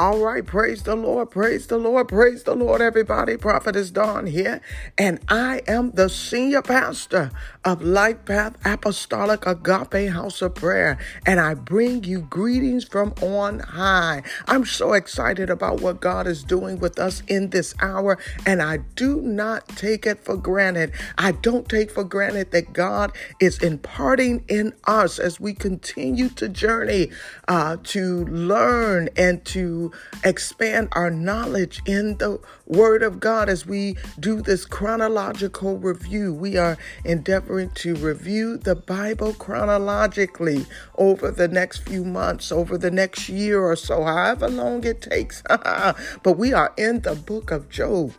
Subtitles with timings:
[0.00, 3.36] All right, praise the Lord, praise the Lord, praise the Lord, everybody.
[3.36, 4.62] Prophetess Dawn here,
[4.96, 7.30] and I am the senior pastor
[7.66, 10.96] of Life Path Apostolic Agape House of Prayer,
[11.26, 14.22] and I bring you greetings from on high.
[14.48, 18.78] I'm so excited about what God is doing with us in this hour, and I
[18.96, 20.92] do not take it for granted.
[21.18, 26.48] I don't take for granted that God is imparting in us as we continue to
[26.48, 27.10] journey
[27.48, 29.89] uh, to learn and to
[30.24, 36.32] expand our knowledge in the Word of God as we do this chronological review.
[36.32, 42.90] We are endeavoring to review the Bible chronologically over the next few months, over the
[42.90, 45.42] next year or so, however long it takes.
[45.48, 48.12] but we are in the book of Job.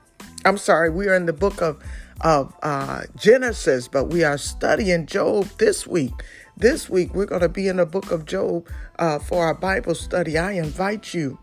[0.43, 1.81] I'm sorry, we are in the book of
[2.21, 6.13] of uh, Genesis, but we are studying Job this week.
[6.57, 8.67] This week, we're going to be in the book of Job
[8.99, 10.37] uh, for our Bible study.
[10.37, 11.39] I invite you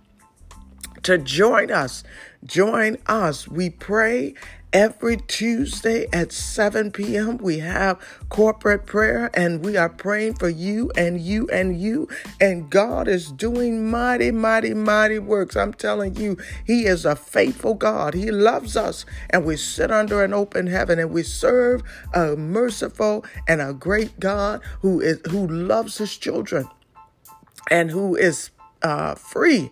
[1.02, 2.04] to join us.
[2.44, 3.48] Join us.
[3.48, 4.34] We pray
[4.72, 7.38] every Tuesday at 7 p.m.
[7.38, 12.08] We have corporate prayer and we are praying for you and you and you.
[12.41, 15.56] And God is doing mighty, mighty, mighty works.
[15.56, 18.14] I'm telling you, He is a faithful God.
[18.14, 21.82] He loves us and we sit under an open heaven and we serve
[22.14, 26.69] a merciful and a great God who is who loves His children
[27.70, 28.50] and who is
[28.82, 29.70] uh, free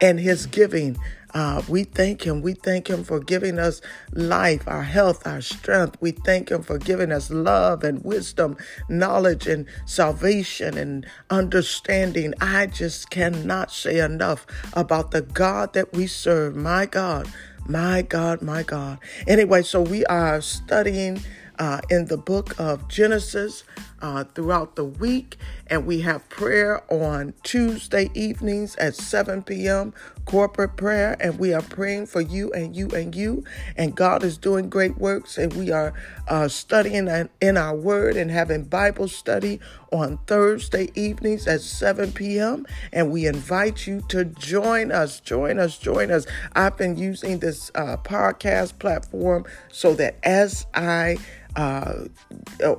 [0.00, 0.96] and his giving.
[1.34, 2.40] Uh, we thank him.
[2.40, 5.98] We thank him for giving us life, our health, our strength.
[6.00, 8.56] We thank him for giving us love and wisdom,
[8.88, 12.32] knowledge and salvation and understanding.
[12.40, 16.56] I just cannot say enough about the God that we serve.
[16.56, 17.30] My God,
[17.66, 18.98] my God, my God.
[19.26, 21.20] Anyway, so we are studying
[21.58, 23.64] uh, in the book of Genesis
[24.00, 25.36] uh, throughout the week.
[25.66, 29.92] And we have prayer on Tuesday evenings at 7 p.m
[30.26, 33.44] corporate prayer, and we are praying for you and you and you.
[33.76, 35.94] And God is doing great works, and we are
[36.28, 37.08] uh, studying
[37.40, 39.60] in our Word and having Bible study
[39.92, 42.66] on Thursday evenings at 7 p.m.
[42.92, 46.26] And we invite you to join us, join us, join us.
[46.52, 51.16] I've been using this uh, podcast platform so that as I
[51.56, 52.04] uh,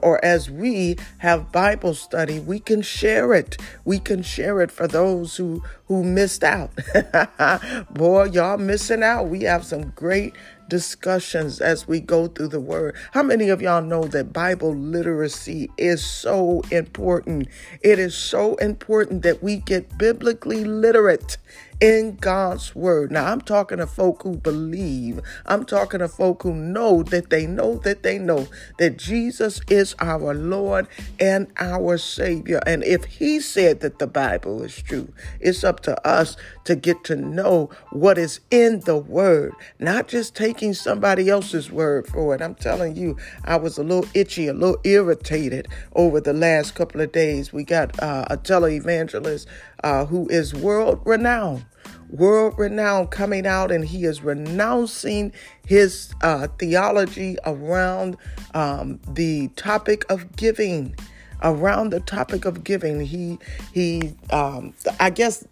[0.02, 3.58] or as we have Bible study, we can share it.
[3.86, 6.72] We can share it for those who who missed out.
[7.90, 9.30] Boy, y'all missing out.
[9.30, 10.36] We have some great
[10.70, 12.96] discussions as we go through the word.
[13.12, 17.48] How many of y'all know that Bible literacy is so important?
[17.82, 21.38] It is so important that we get biblically literate
[21.80, 23.12] in God's word.
[23.12, 25.20] Now, I'm talking to folk who believe.
[25.46, 28.48] I'm talking to folk who know that they know that they know
[28.80, 30.88] that Jesus is our Lord
[31.20, 32.60] and our Savior.
[32.66, 37.04] And if He said that the Bible is true, it's up to us to get
[37.06, 42.42] to know what is in the word, not just taking somebody else's word for it.
[42.42, 47.02] I'm telling you, I was a little itchy, a little irritated over the last couple
[47.02, 47.54] of days.
[47.54, 49.46] We got uh, a televangelist
[49.84, 51.66] uh, who is world renowned
[52.10, 55.32] world renowned coming out and he is renouncing
[55.66, 58.16] his uh, theology around
[58.54, 60.96] um, the topic of giving
[61.44, 63.00] around the topic of giving.
[63.02, 63.40] He
[63.74, 65.46] he um, i guess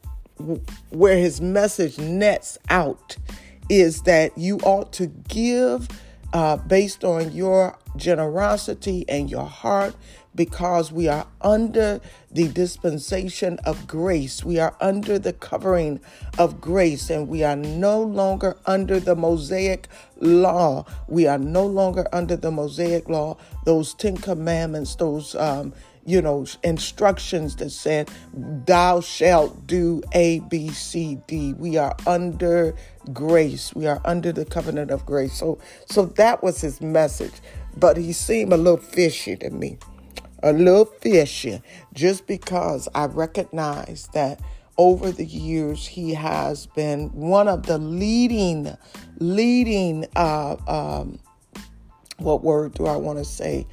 [0.89, 3.15] where his message nets out
[3.69, 5.87] is that you ought to give
[6.33, 9.95] uh, based on your generosity and your heart
[10.35, 12.01] because we are under
[12.31, 14.43] the dispensation of grace.
[14.43, 16.01] We are under the covering
[16.37, 19.87] of grace, and we are no longer under the Mosaic
[20.19, 20.85] law.
[21.07, 25.73] We are no longer under the Mosaic law, those Ten Commandments, those um,
[26.05, 31.53] you know, instructions that said, Thou shalt do A, B, C, D.
[31.53, 32.75] We are under
[33.11, 33.73] grace.
[33.73, 35.33] We are under the covenant of grace.
[35.33, 35.57] So,
[35.87, 37.33] so that was his message.
[37.77, 39.79] But he seemed a little fishy to me
[40.45, 41.59] a little fishy
[41.93, 44.39] just because I recognize that
[44.77, 48.77] over the years he has been one of the leading,
[49.17, 51.19] leading, uh, um,
[52.17, 53.65] what word do I want to say?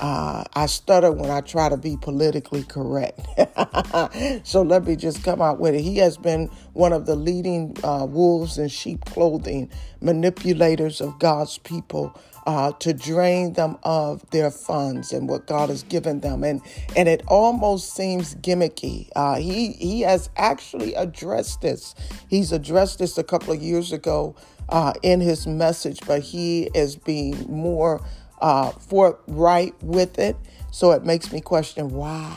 [0.00, 3.20] Uh, I stutter when I try to be politically correct.
[4.46, 5.82] so let me just come out with it.
[5.82, 11.58] He has been one of the leading uh, wolves in sheep clothing manipulators of God's
[11.58, 16.42] people uh, to drain them of their funds and what God has given them.
[16.44, 16.60] And,
[16.96, 19.08] and it almost seems gimmicky.
[19.14, 21.94] Uh, he, he has actually addressed this.
[22.28, 24.34] He's addressed this a couple of years ago
[24.68, 28.02] uh, in his message, but he is being more
[28.42, 30.36] uh, forthright with it.
[30.72, 32.36] So it makes me question why.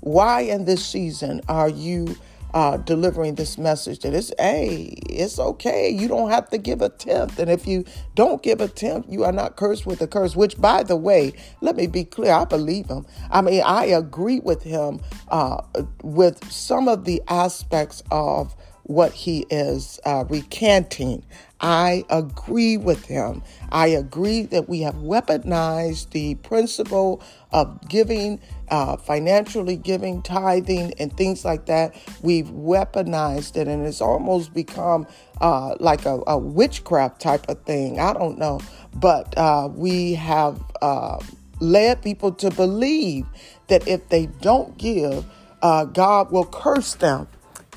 [0.00, 2.16] Why in this season are you
[2.54, 5.90] uh, delivering this message that it's, hey, it's okay.
[5.90, 7.38] You don't have to give a tenth.
[7.40, 7.84] And if you
[8.14, 11.32] don't give a tenth, you are not cursed with a curse, which, by the way,
[11.62, 13.06] let me be clear, I believe him.
[13.30, 15.62] I mean, I agree with him uh,
[16.04, 18.54] with some of the aspects of
[18.84, 21.24] what he is uh, recanting.
[21.60, 23.42] I agree with him.
[23.72, 27.22] I agree that we have weaponized the principle
[27.52, 31.94] of giving, uh, financially giving, tithing, and things like that.
[32.22, 35.06] We've weaponized it, and it's almost become
[35.40, 37.98] uh, like a, a, witchcraft type of thing.
[37.98, 38.60] I don't know.
[38.94, 41.18] But uh, we have uh,
[41.60, 43.26] led people to believe
[43.68, 45.24] that if they don't give,
[45.62, 47.26] uh, God will curse them.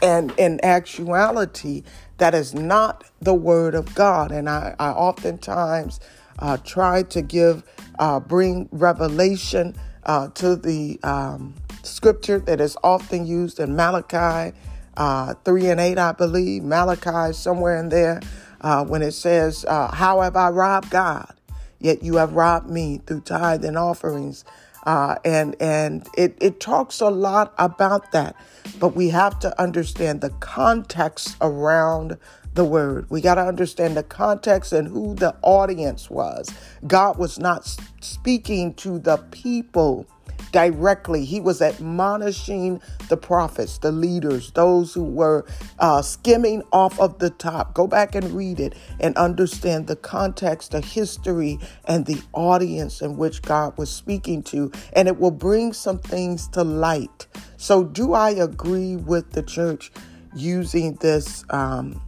[0.02, 1.84] And in actuality,
[2.18, 4.32] that is not the word of God.
[4.32, 6.00] And I, I oftentimes
[6.40, 7.64] uh, try to give,
[8.00, 14.56] uh, bring revelation uh, to the um, scripture that is often used in Malachi
[14.98, 16.64] uh, 3 and 8, I believe.
[16.64, 18.22] Malachi somewhere in there
[18.62, 21.34] uh, when it says, uh, How have I robbed God?
[21.80, 24.44] Yet you have robbed me through tithe and offerings.
[24.88, 28.38] Uh, and and it, it talks a lot about that.
[28.80, 32.18] But we have to understand the context around
[32.54, 33.06] the word.
[33.10, 36.50] We got to understand the context and who the audience was.
[36.88, 37.68] God was not
[38.00, 40.08] speaking to the people
[40.52, 41.26] directly.
[41.26, 45.46] He was admonishing the prophets, the leaders, those who were
[45.80, 47.74] uh, skimming off of the top.
[47.74, 53.18] Go back and read it and understand the context, the history, and the audience in
[53.18, 57.28] which God was speaking to, and it will bring some things to light.
[57.58, 59.92] So, do I agree with the church
[60.36, 62.02] using this um,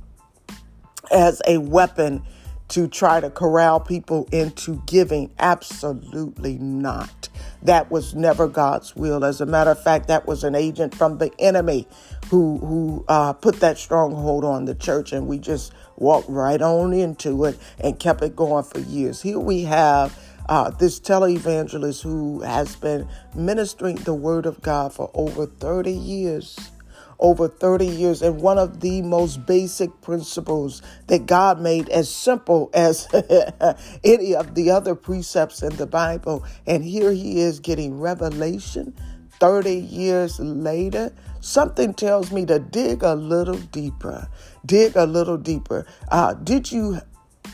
[1.11, 2.23] as a weapon?
[2.69, 5.31] To try to corral people into giving.
[5.39, 7.29] Absolutely not.
[7.63, 9.25] That was never God's will.
[9.25, 11.87] As a matter of fact, that was an agent from the enemy
[12.29, 16.93] who who uh, put that stronghold on the church, and we just walked right on
[16.93, 19.21] into it and kept it going for years.
[19.21, 20.17] Here we have.
[20.49, 26.71] Uh, this televangelist who has been ministering the word of God for over 30 years
[27.19, 28.21] over 30 years.
[28.21, 33.07] And one of the most basic principles that God made as simple as
[34.03, 36.43] any of the other precepts in the Bible.
[36.65, 38.95] And here he is getting revelation
[39.39, 41.13] 30 years later.
[41.41, 44.27] Something tells me to dig a little deeper.
[44.65, 45.85] Dig a little deeper.
[46.09, 46.99] Uh, did you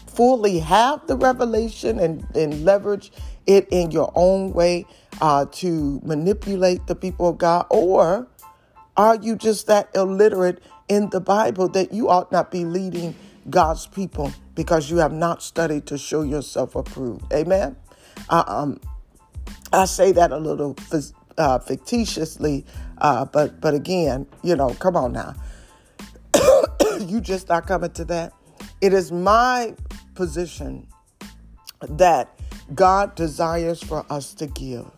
[0.07, 3.11] fully have the revelation and, and leverage
[3.45, 4.85] it in your own way
[5.21, 7.65] uh, to manipulate the people of God?
[7.69, 8.27] Or
[8.97, 13.15] are you just that illiterate in the Bible that you ought not be leading
[13.49, 17.31] God's people because you have not studied to show yourself approved?
[17.33, 17.75] Amen.
[18.29, 18.79] Uh, um,
[19.73, 20.75] I say that a little
[21.37, 22.65] uh, fictitiously,
[22.99, 25.35] uh, but but again, you know, come on now.
[26.99, 28.33] you just not coming to that.
[28.81, 29.75] It is my
[30.13, 30.87] position
[31.81, 32.39] that
[32.73, 34.89] God desires for us to give.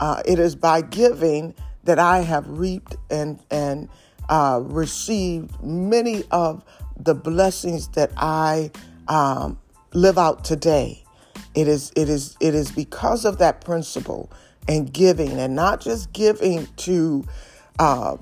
[0.00, 1.54] Uh, it is by giving
[1.84, 3.88] that I have reaped and and
[4.28, 6.64] uh, received many of
[6.96, 8.70] the blessings that I
[9.08, 9.58] um,
[9.92, 11.02] live out today.
[11.54, 14.30] It is it is it is because of that principle
[14.66, 17.24] and giving, and not just giving to
[17.78, 18.16] uh,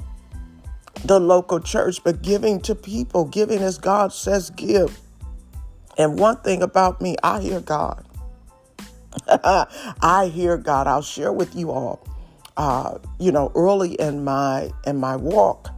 [1.05, 4.99] the local church, but giving to people, giving as God says give.
[5.99, 8.05] And one thing about me, I hear God.
[9.29, 10.87] I hear God.
[10.87, 12.05] I'll share with you all
[12.57, 15.71] uh, you know, early in my in my walk,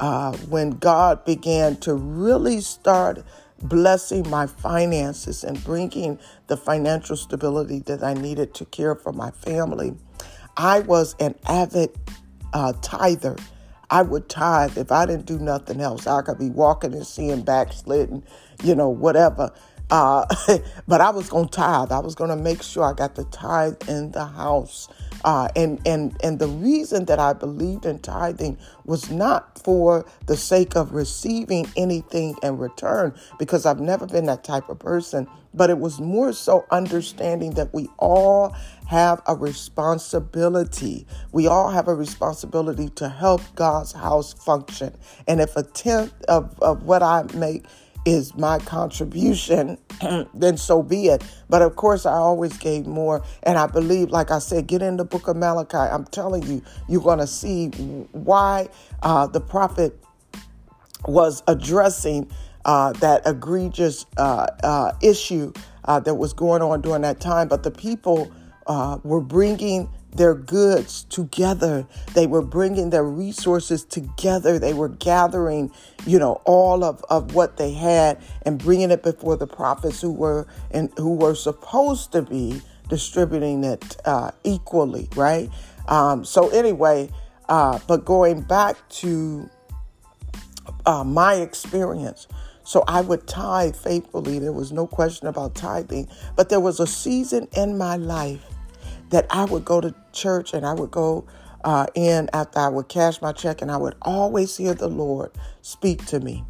[0.00, 3.24] uh, when God began to really start
[3.62, 9.30] blessing my finances and bringing the financial stability that I needed to care for my
[9.30, 9.94] family,
[10.56, 11.90] I was an avid
[12.52, 13.36] uh, tither.
[13.90, 16.06] I would tithe if I didn't do nothing else.
[16.06, 18.24] I could be walking and seeing backsliding,
[18.62, 19.52] you know, whatever.
[19.90, 20.24] Uh,
[20.88, 21.92] but I was going to tithe.
[21.92, 24.88] I was going to make sure I got the tithe in the house.
[25.24, 30.36] Uh, and and and the reason that I believed in tithing was not for the
[30.36, 35.26] sake of receiving anything in return, because I've never been that type of person.
[35.54, 38.54] But it was more so understanding that we all
[38.88, 41.06] have a responsibility.
[41.32, 44.94] We all have a responsibility to help God's house function.
[45.28, 47.66] And if a tenth of, of what I make
[48.04, 49.78] is my contribution,
[50.34, 51.24] then so be it.
[51.48, 53.24] But of course, I always gave more.
[53.42, 55.76] And I believe, like I said, get in the book of Malachi.
[55.76, 57.68] I'm telling you, you're going to see
[58.12, 58.68] why
[59.02, 59.98] uh, the prophet
[61.06, 62.30] was addressing
[62.64, 65.52] uh, that egregious uh, uh issue
[65.84, 67.48] uh, that was going on during that time.
[67.48, 68.32] But the people
[68.66, 71.86] uh, were bringing their goods together.
[72.14, 74.58] They were bringing their resources together.
[74.58, 75.72] They were gathering,
[76.06, 80.12] you know, all of, of what they had and bringing it before the prophets who
[80.12, 85.50] were and who were supposed to be distributing it uh, equally, right?
[85.88, 87.10] Um, so anyway,
[87.48, 89.48] uh, but going back to
[90.86, 92.26] uh, my experience.
[92.64, 94.38] So I would tithe faithfully.
[94.38, 96.08] There was no question about tithing.
[96.34, 98.53] But there was a season in my life
[99.14, 101.24] that I would go to church and I would go
[101.62, 105.30] uh, in after I would cash my check and I would always hear the Lord
[105.62, 106.44] speak to me.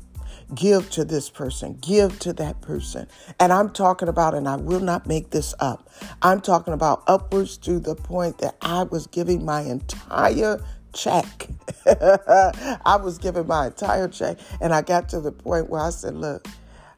[0.54, 3.06] Give to this person, give to that person.
[3.38, 5.90] And I'm talking about, and I will not make this up,
[6.23, 11.49] I'm talking about upwards to the point that I was giving my entire check.
[11.87, 14.38] I was giving my entire check.
[14.62, 16.49] And I got to the point where I said, look,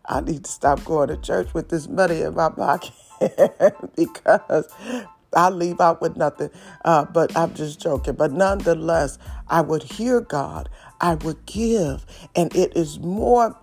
[0.05, 2.93] I need to stop going to church with this money in my pocket
[3.97, 4.69] because
[5.37, 6.51] I leave out with nothing.
[6.85, 8.15] Uh, but I'm just joking.
[8.15, 10.69] But nonetheless, I would hear God.
[11.01, 12.07] I would give.
[12.35, 13.57] And it is more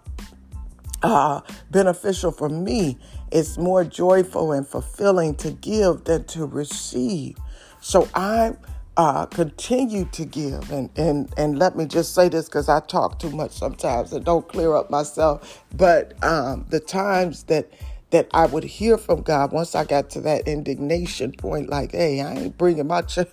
[1.03, 2.98] uh, beneficial for me.
[3.32, 7.38] It's more joyful and fulfilling to give than to receive.
[7.82, 8.53] So I
[8.98, 10.72] uh, continue to give.
[10.72, 14.24] And, and, and let me just say this because I talk too much sometimes and
[14.24, 15.63] don't clear up myself.
[15.75, 17.72] But um, the times that
[18.13, 22.22] that I would hear from God once I got to that indignation point, like, hey,
[22.22, 23.27] I ain't bringing my check,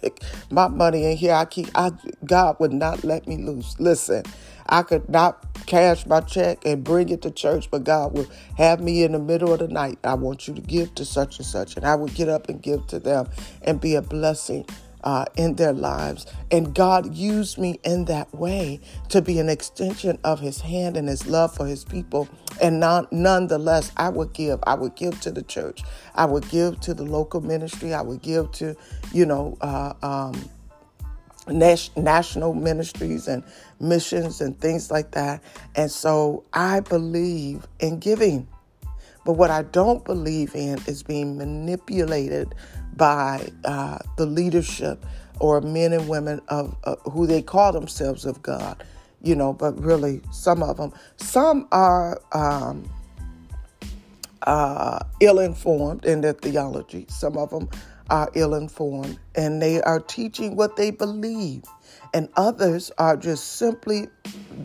[0.50, 1.34] my money in here.
[1.34, 1.90] I keep, I,
[2.24, 3.78] God would not let me loose.
[3.78, 4.24] Listen,
[4.66, 8.80] I could not cash my check and bring it to church, but God would have
[8.80, 9.98] me in the middle of the night.
[10.02, 11.76] I want you to give to such and such.
[11.76, 13.28] And I would get up and give to them
[13.60, 14.64] and be a blessing
[15.04, 16.26] uh, in their lives.
[16.50, 21.08] And God used me in that way to be an extension of His hand and
[21.08, 22.28] His love for His people.
[22.60, 24.60] And non- nonetheless, I would give.
[24.66, 25.82] I would give to the church.
[26.14, 27.94] I would give to the local ministry.
[27.94, 28.76] I would give to,
[29.12, 30.50] you know, uh, um,
[31.48, 33.42] national ministries and
[33.80, 35.42] missions and things like that.
[35.74, 38.46] And so I believe in giving.
[39.24, 42.54] But what I don't believe in is being manipulated
[42.96, 45.04] by uh, the leadership
[45.38, 48.82] or men and women of uh, who they call themselves of God,
[49.22, 50.92] you know, but really some of them.
[51.16, 52.88] Some are um,
[54.42, 57.68] uh, ill informed in their theology, some of them
[58.10, 61.62] are ill informed and they are teaching what they believe,
[62.14, 64.08] and others are just simply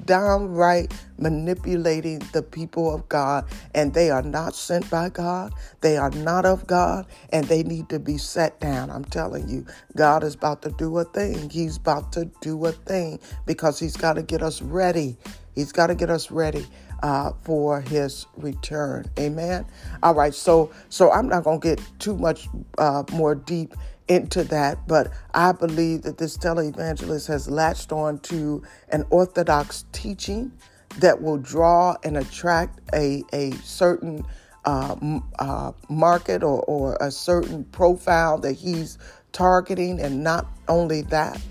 [0.06, 5.54] downright manipulating the people of God, and they are not sent by God.
[5.82, 8.90] They are not of God, and they need to be set down.
[8.90, 11.50] I'm telling you, God is about to do a thing.
[11.50, 15.18] He's about to do a thing because He's got to get us ready.
[15.54, 16.66] He's got to get us ready.
[17.04, 19.66] Uh, for his return amen
[20.02, 22.48] all right so so i'm not gonna get too much
[22.80, 23.76] uh, more deep
[24.08, 30.52] into that, but I believe that this televangelist has latched on to an orthodox teaching
[31.00, 34.26] that will draw and attract a, a certain
[34.66, 34.96] uh,
[35.40, 38.98] uh, market or, or a certain profile that he's
[39.32, 41.42] targeting, and not only that,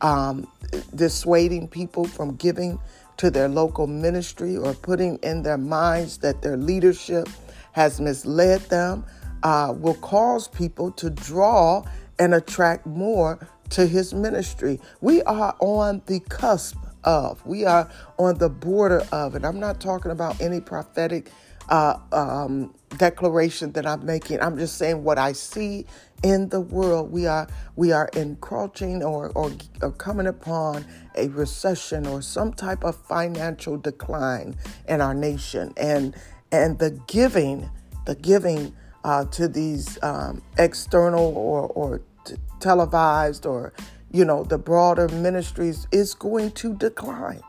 [0.00, 0.46] um,
[0.94, 2.78] dissuading people from giving
[3.16, 7.28] to their local ministry or putting in their minds that their leadership
[7.72, 9.04] has misled them,
[9.42, 11.84] uh, will cause people to draw
[12.18, 14.80] and attract more to his ministry.
[15.00, 19.80] We are on the cusp of, we are on the border of, and I'm not
[19.80, 21.30] talking about any prophetic
[21.68, 24.40] uh, um, declaration that I'm making.
[24.40, 25.86] I'm just saying what I see
[26.22, 27.10] in the world.
[27.10, 29.52] We are we are encroaching or, or,
[29.82, 30.84] or coming upon
[31.16, 34.56] a recession or some type of financial decline
[34.88, 36.14] in our nation, and
[36.52, 37.70] and the giving,
[38.06, 43.72] the giving uh, to these um, external or, or t- televised or,
[44.10, 47.42] you know, the broader ministries is going to decline.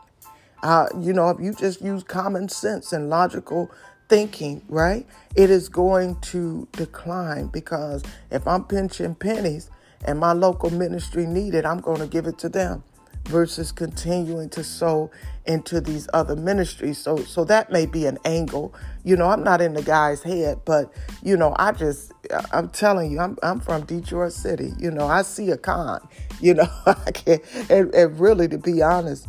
[0.62, 3.70] Uh, you know, if you just use common sense and logical
[4.08, 9.70] thinking, right, it is going to decline because if I'm pinching pennies
[10.04, 12.84] and my local ministry need it, I'm going to give it to them
[13.26, 15.10] versus continuing to sow
[15.46, 16.98] into these other ministries.
[16.98, 18.74] So so that may be an angle.
[19.04, 20.92] You know, I'm not in the guy's head, but
[21.22, 22.12] you know, I just
[22.52, 24.72] I'm telling you, I'm I'm from Detroit City.
[24.78, 26.06] You know, I see a con.
[26.40, 29.26] You know, I can't and, and really to be honest,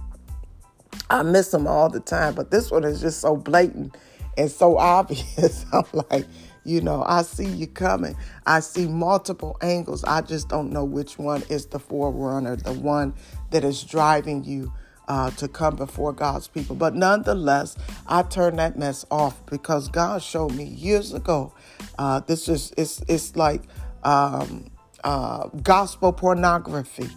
[1.10, 2.36] I miss them all the time.
[2.36, 3.96] But this one is just so blatant
[4.38, 5.66] and so obvious.
[5.74, 6.26] I'm like,
[6.64, 8.16] you know, I see you coming.
[8.46, 10.04] I see multiple angles.
[10.04, 13.14] I just don't know which one is the forerunner, the one
[13.52, 14.74] that is driving you
[15.08, 16.76] uh, to come before God's people.
[16.76, 17.78] But nonetheless,
[18.08, 21.54] I turned that mess off because God showed me years ago.
[21.98, 23.62] Uh, this is it's it's like
[24.04, 24.70] um,
[25.04, 27.10] uh, gospel pornography,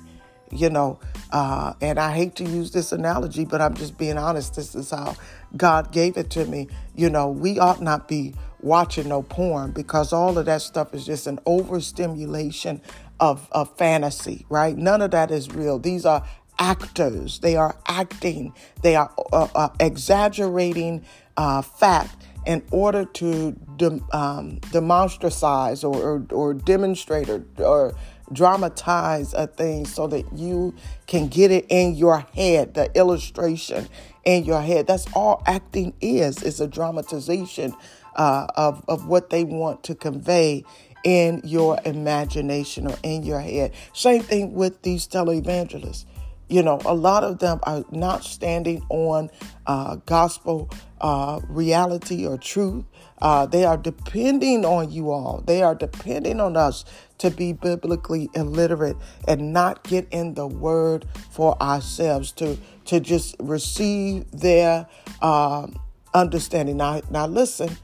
[0.50, 1.00] you know.
[1.32, 4.54] Uh, and I hate to use this analogy, but I'm just being honest.
[4.54, 5.16] This is how
[5.56, 6.68] God gave it to me.
[6.94, 11.06] You know, we ought not be watching no porn because all of that stuff is
[11.06, 12.80] just an overstimulation
[13.20, 14.76] of, of fantasy, right?
[14.76, 15.78] None of that is real.
[15.78, 16.26] These are
[16.58, 17.38] actors.
[17.40, 18.54] They are acting.
[18.82, 21.04] They are uh, uh, exaggerating
[21.36, 27.94] uh, fact in order to de- um, demonstratize or, or, or demonstrate or, or
[28.32, 30.74] dramatize a thing so that you
[31.06, 33.88] can get it in your head, the illustration
[34.24, 34.86] in your head.
[34.86, 37.74] That's all acting is, is a dramatization
[38.16, 40.64] uh, of, of what they want to convey
[41.04, 43.73] in your imagination or in your head.
[43.92, 46.04] Same thing with these televangelists.
[46.49, 49.30] You know, a lot of them are not standing on
[49.66, 50.69] uh, gospel
[51.00, 52.85] uh, reality or truth.
[53.23, 55.45] Uh, they are depending on you all.
[55.47, 56.85] They are depending on us
[57.19, 58.97] to be biblically illiterate
[59.28, 64.88] and not get in the word for ourselves, to, to just receive their
[65.23, 65.78] um,
[66.14, 66.78] understanding.
[66.78, 67.76] Now, now listen,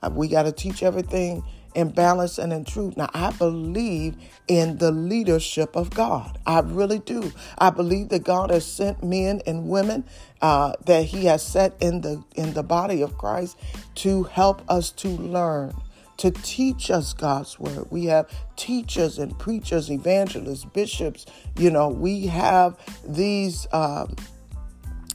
[0.00, 1.42] uh, we got to teach everything
[1.74, 2.96] in balance and in truth.
[2.96, 4.16] Now, I believe
[4.48, 6.38] in the leadership of God.
[6.46, 7.32] I really do.
[7.58, 10.04] I believe that God has sent men and women
[10.40, 13.58] uh, that He has set in the in the body of Christ
[13.96, 15.74] to help us to learn.
[16.18, 17.88] To teach us God's word.
[17.90, 21.26] We have teachers and preachers, evangelists, bishops.
[21.58, 24.14] You know, we have these um,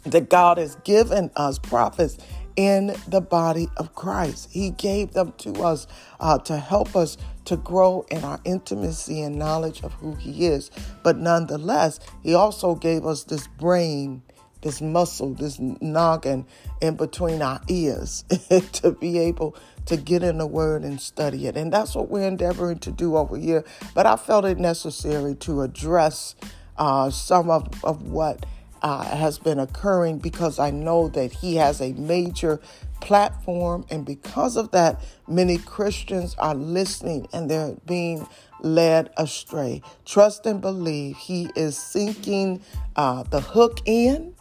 [0.03, 2.17] that God has given us, prophets
[2.57, 4.49] in the body of Christ.
[4.51, 5.87] He gave them to us
[6.19, 10.71] uh, to help us to grow in our intimacy and knowledge of who He is.
[11.03, 14.23] But nonetheless, He also gave us this brain,
[14.61, 16.45] this muscle, this noggin
[16.81, 18.25] in between our ears
[18.73, 21.55] to be able to get in the Word and study it.
[21.55, 23.63] And that's what we're endeavoring to do over here.
[23.93, 26.35] But I felt it necessary to address
[26.75, 28.45] uh, some of, of what
[28.87, 32.61] uh, has been occurring because I know that he has a major
[33.01, 33.85] platform.
[33.89, 38.25] And because of that, many Christians are listening and they're being
[38.61, 39.81] led astray.
[40.05, 42.61] Trust and believe he is sinking
[42.95, 44.33] uh, the hook in.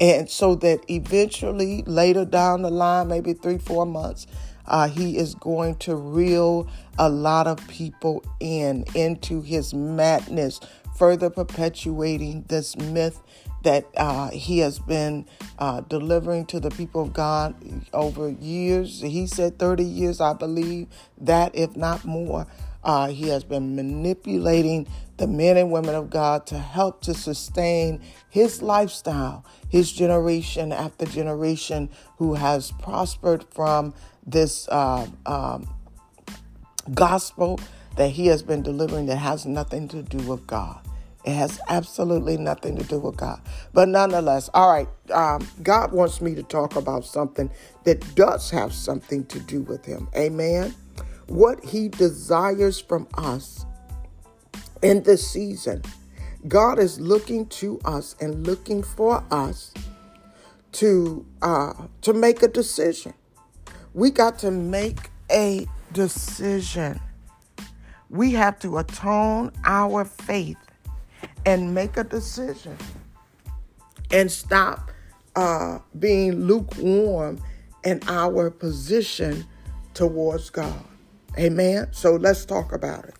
[0.00, 4.26] And so that eventually, later down the line, maybe three, four months,
[4.66, 10.58] uh, he is going to reel a lot of people in into his madness,
[10.96, 13.22] further perpetuating this myth
[13.64, 15.26] that uh, he has been
[15.58, 17.54] uh, delivering to the people of God
[17.92, 19.00] over years.
[19.00, 22.46] He said 30 years, I believe, that if not more.
[22.84, 28.02] Uh, he has been manipulating the men and women of God to help to sustain
[28.28, 33.94] his lifestyle, his generation after generation who has prospered from
[34.26, 35.68] this uh, um,
[36.92, 37.58] gospel
[37.96, 40.83] that he has been delivering that has nothing to do with God.
[41.24, 43.40] It has absolutely nothing to do with God.
[43.72, 47.50] But nonetheless, all right, um, God wants me to talk about something
[47.84, 50.08] that does have something to do with Him.
[50.14, 50.74] Amen.
[51.26, 53.64] What He desires from us
[54.82, 55.82] in this season.
[56.46, 59.72] God is looking to us and looking for us
[60.72, 63.14] to uh, to make a decision.
[63.94, 67.00] We got to make a decision.
[68.10, 70.58] We have to atone our faith
[71.46, 72.76] and make a decision
[74.10, 74.90] and stop
[75.36, 77.40] uh, being lukewarm
[77.84, 79.44] in our position
[79.92, 80.84] towards God.
[81.38, 81.88] Amen.
[81.92, 83.14] So let's talk about it.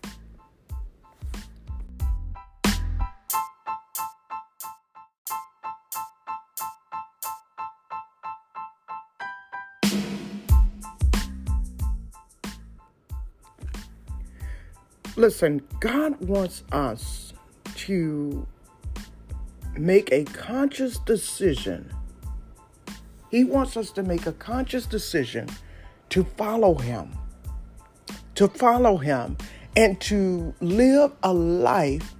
[15.17, 17.34] Listen, God wants us
[17.87, 18.47] to
[19.77, 21.93] make a conscious decision.
[23.31, 25.49] He wants us to make a conscious decision
[26.11, 27.11] to follow Him,
[28.37, 29.37] to follow Him,
[29.77, 32.15] and to live a life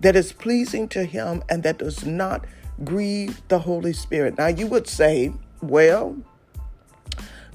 [0.00, 2.46] that is pleasing to Him and that does not
[2.82, 4.38] grieve the Holy Spirit.
[4.38, 6.16] Now, you would say, well,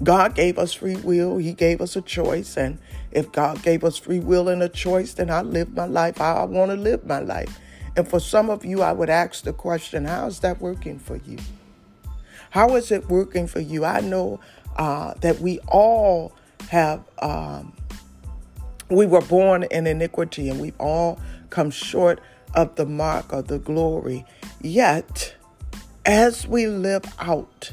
[0.04, 2.78] God gave us free will, He gave us a choice, and
[3.16, 6.36] if God gave us free will and a choice, then I live my life how
[6.36, 7.58] I want to live my life.
[7.96, 11.16] And for some of you, I would ask the question how is that working for
[11.16, 11.38] you?
[12.50, 13.86] How is it working for you?
[13.86, 14.42] I know
[14.76, 16.34] uh, that we all
[16.70, 17.74] have, um,
[18.90, 22.20] we were born in iniquity and we've all come short
[22.54, 24.26] of the mark of the glory.
[24.62, 25.36] Yet,
[26.06, 27.72] as we live out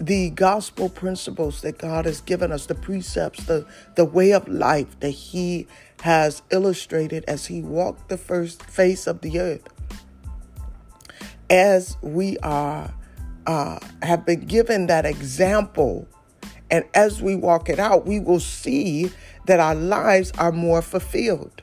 [0.00, 4.98] the gospel principles that God has given us, the precepts, the, the way of life
[5.00, 5.66] that He
[6.02, 9.68] has illustrated as he walked the first face of the earth.
[11.50, 12.94] As we are
[13.46, 16.06] uh, have been given that example,
[16.70, 19.10] and as we walk it out, we will see
[19.46, 21.62] that our lives are more fulfilled.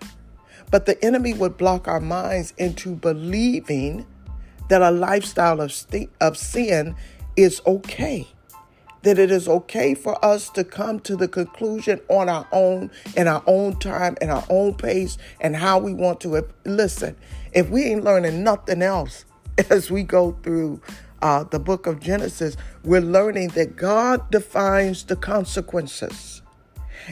[0.72, 4.08] But the enemy would block our minds into believing
[4.70, 6.96] that a lifestyle of, st- of sin
[7.38, 8.28] is okay.
[9.04, 13.28] That it is okay for us to come to the conclusion on our own, in
[13.28, 16.48] our own time, in our own pace, and how we want to.
[16.66, 17.16] Listen,
[17.54, 19.26] if we ain't learning nothing else
[19.70, 20.82] as we go through
[21.22, 26.42] uh, the book of Genesis, we're learning that God defines the consequences.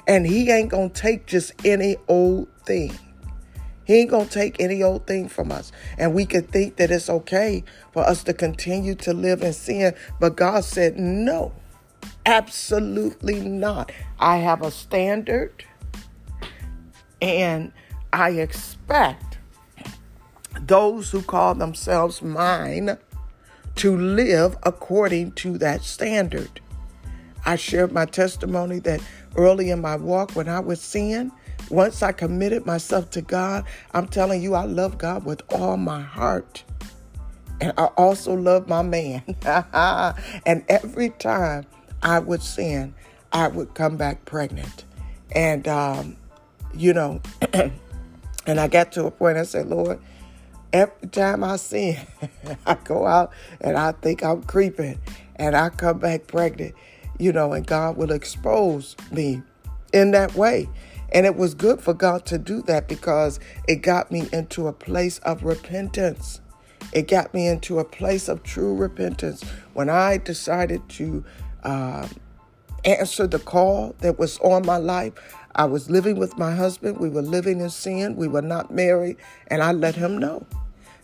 [0.07, 2.97] And He ain't going to take just any old thing.
[3.85, 5.71] He ain't going to take any old thing from us.
[5.97, 9.93] And we could think that it's okay for us to continue to live in sin.
[10.19, 11.53] But God said, no,
[12.25, 13.91] absolutely not.
[14.19, 15.65] I have a standard
[17.21, 17.71] and
[18.11, 19.37] I expect
[20.59, 22.97] those who call themselves mine
[23.75, 26.61] to live according to that standard.
[27.45, 29.01] I shared my testimony that
[29.35, 31.31] early in my walk when I was sin,
[31.69, 36.01] once I committed myself to God, I'm telling you, I love God with all my
[36.01, 36.63] heart.
[37.61, 39.23] And I also love my man.
[40.45, 41.65] and every time
[42.01, 42.93] I would sin,
[43.31, 44.85] I would come back pregnant.
[45.33, 46.17] And, um,
[46.73, 47.21] you know,
[47.53, 49.99] and I got to a point I said, Lord,
[50.73, 51.97] every time I sin,
[52.65, 54.99] I go out and I think I'm creeping
[55.37, 56.75] and I come back pregnant,
[57.19, 59.41] you know, and God will expose me
[59.93, 60.67] in that way.
[61.13, 64.73] And it was good for God to do that because it got me into a
[64.73, 66.41] place of repentance.
[66.91, 71.23] It got me into a place of true repentance when I decided to
[71.63, 72.07] uh,
[72.83, 75.13] answer the call that was on my life.
[75.55, 76.97] I was living with my husband.
[76.97, 78.15] We were living in sin.
[78.15, 79.17] We were not married.
[79.47, 80.45] And I let him know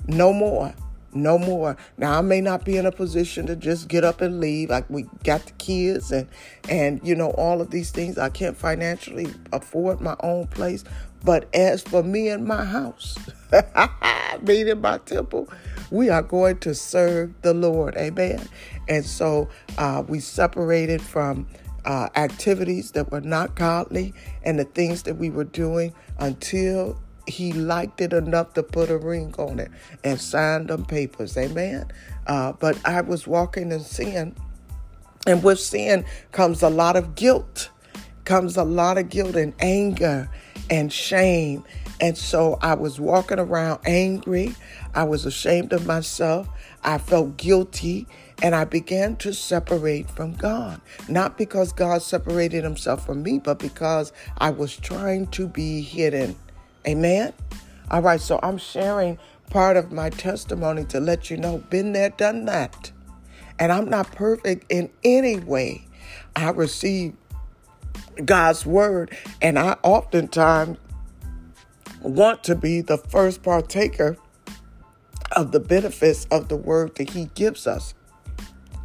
[0.07, 0.73] no more.
[1.13, 1.75] No more.
[1.97, 4.69] Now I may not be in a position to just get up and leave.
[4.69, 6.27] Like we got the kids and
[6.69, 8.17] and you know all of these things.
[8.17, 10.83] I can't financially afford my own place.
[11.23, 13.17] But as for me and my house,
[14.41, 15.49] me and my temple,
[15.91, 17.95] we are going to serve the Lord.
[17.97, 18.47] Amen.
[18.87, 21.47] And so uh, we separated from
[21.85, 27.53] uh, activities that were not godly and the things that we were doing until he
[27.53, 29.71] liked it enough to put a ring on it
[30.03, 31.37] and sign them papers.
[31.37, 31.85] Amen.
[32.27, 34.35] Uh, but I was walking in sin,
[35.25, 37.69] and with sin comes a lot of guilt,
[38.25, 40.29] comes a lot of guilt and anger
[40.69, 41.63] and shame.
[42.01, 44.55] And so I was walking around angry.
[44.95, 46.47] I was ashamed of myself.
[46.83, 48.07] I felt guilty
[48.41, 50.79] and I began to separate from God.
[51.07, 56.35] Not because God separated himself from me, but because I was trying to be hidden.
[56.89, 57.33] Amen.
[57.91, 59.19] All right, so I'm sharing
[59.51, 62.91] part of my testimony to let you know, been there, done that.
[63.59, 65.85] And I'm not perfect in any way.
[66.35, 67.13] I receive
[68.25, 70.79] God's word, and I oftentimes
[72.01, 74.17] want to be the first partaker
[75.33, 77.93] of the benefits of the word that He gives us.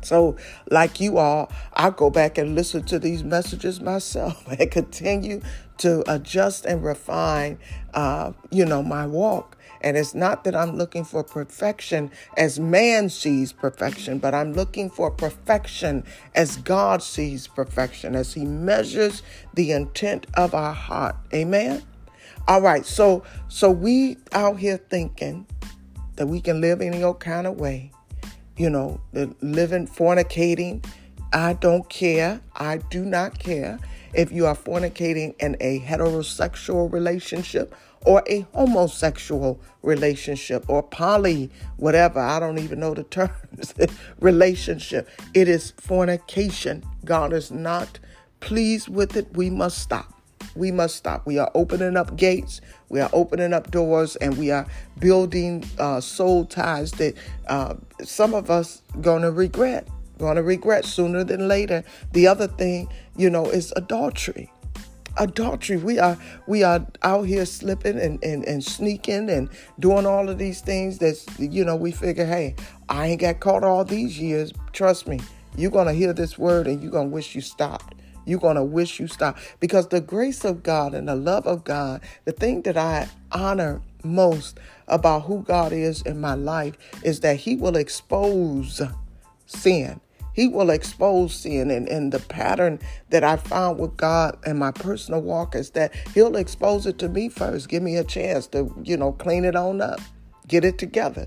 [0.02, 0.36] So,
[0.70, 5.40] like you all, I go back and listen to these messages myself and continue
[5.78, 7.58] to adjust and refine,
[7.94, 9.56] uh, you know, my walk.
[9.80, 14.88] And it's not that I'm looking for perfection as man sees perfection, but I'm looking
[14.88, 21.16] for perfection as God sees perfection, as He measures the intent of our heart.
[21.34, 21.82] Amen.
[22.48, 25.46] All right, so so we out here thinking
[26.16, 27.90] that we can live any old kind of way
[28.56, 30.84] you know, living, fornicating.
[31.32, 32.40] I don't care.
[32.54, 33.78] I do not care
[34.14, 37.74] if you are fornicating in a heterosexual relationship
[38.04, 42.20] or a homosexual relationship or poly, whatever.
[42.20, 43.74] I don't even know the terms.
[44.20, 45.08] relationship.
[45.32, 46.84] It is fornication.
[47.04, 47.98] God is not
[48.40, 49.34] pleased with it.
[49.34, 50.14] We must stop
[50.56, 51.26] we must stop.
[51.26, 54.66] We are opening up gates, we are opening up doors, and we are
[54.98, 57.14] building uh, soul ties that
[57.48, 59.88] uh, some of us gonna regret.
[60.18, 61.84] Gonna regret sooner than later.
[62.12, 64.50] The other thing, you know, is adultery
[65.16, 65.76] adultery.
[65.76, 69.48] We are we are out here slipping and, and, and sneaking and
[69.78, 72.56] doing all of these things that's you know, we figure, hey,
[72.88, 74.52] I ain't got caught all these years.
[74.72, 75.20] Trust me,
[75.56, 77.94] you're gonna hear this word and you're gonna wish you stopped.
[78.26, 81.62] You're going to wish you stopped because the grace of God and the love of
[81.62, 87.20] God, the thing that I honor most about who God is in my life is
[87.20, 88.80] that He will expose
[89.46, 90.00] sin.
[90.34, 91.70] He will expose sin.
[91.70, 95.94] And, and the pattern that I found with God and my personal walk is that
[96.12, 97.68] He'll expose it to me first.
[97.68, 100.00] Give me a chance to, you know, clean it on up,
[100.46, 101.24] get it together.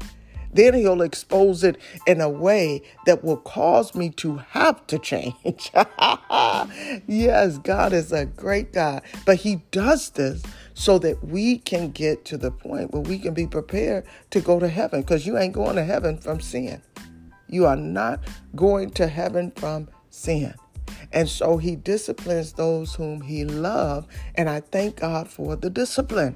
[0.54, 5.72] Then he'll expose it in a way that will cause me to have to change.
[7.08, 10.42] yes, God is a great God, but he does this
[10.74, 14.60] so that we can get to the point where we can be prepared to go
[14.60, 16.82] to heaven because you ain't going to heaven from sin.
[17.50, 18.22] You are not
[18.56, 20.54] going to heaven from sin.
[21.12, 24.08] And so he disciplines those whom he loves.
[24.36, 26.36] And I thank God for the discipline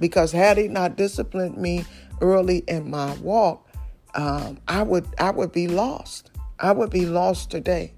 [0.00, 1.84] because had he not disciplined me
[2.20, 3.68] early in my walk,
[4.14, 6.30] um, I would I would be lost.
[6.60, 7.92] I would be lost today.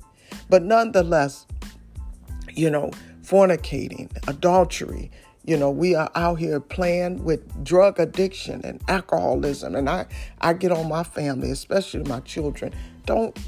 [0.49, 1.47] But nonetheless,
[2.55, 2.91] you know,
[3.23, 5.11] fornicating, adultery,
[5.47, 9.77] you know, we are out here playing with drug addiction and alcoholism.
[9.77, 10.07] And I,
[10.41, 12.75] I get on my family, especially my children.
[13.07, 13.39] Don't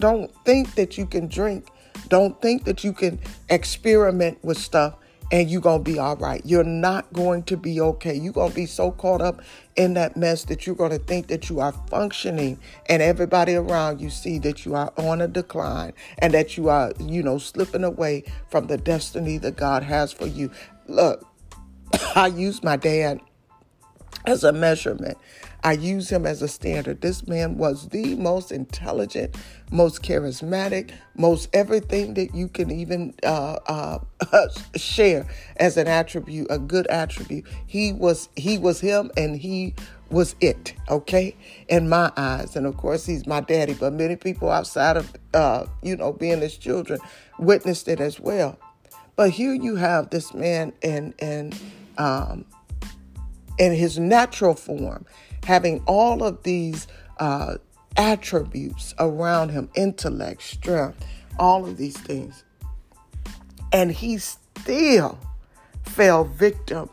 [0.00, 1.68] don't think that you can drink.
[2.08, 4.96] Don't think that you can experiment with stuff
[5.30, 6.42] and you're going to be all right.
[6.44, 8.14] You're not going to be okay.
[8.14, 9.40] You're going to be so caught up
[9.76, 14.00] in that mess that you're going to think that you are functioning and everybody around
[14.00, 17.84] you see that you are on a decline and that you are, you know, slipping
[17.84, 20.50] away from the destiny that God has for you.
[20.86, 21.26] Look,
[22.14, 23.20] I use my dad
[24.26, 25.18] as a measurement.
[25.62, 27.00] I use him as a standard.
[27.00, 29.34] This man was the most intelligent,
[29.70, 33.98] most charismatic, most everything that you can even uh, uh,
[34.76, 35.26] share
[35.56, 37.46] as an attribute, a good attribute.
[37.66, 39.74] He was he was him, and he
[40.10, 40.74] was it.
[40.90, 41.34] Okay,
[41.68, 43.72] in my eyes, and of course he's my daddy.
[43.72, 47.00] But many people outside of uh, you know being his children
[47.38, 48.58] witnessed it as well.
[49.16, 51.58] But here you have this man and and
[51.98, 52.44] um,
[53.58, 55.06] in his natural form
[55.44, 56.86] having all of these
[57.18, 57.54] uh,
[57.96, 61.04] attributes around him intellect, strength,
[61.38, 62.44] all of these things.
[63.72, 65.18] And he still
[65.84, 66.88] fell victim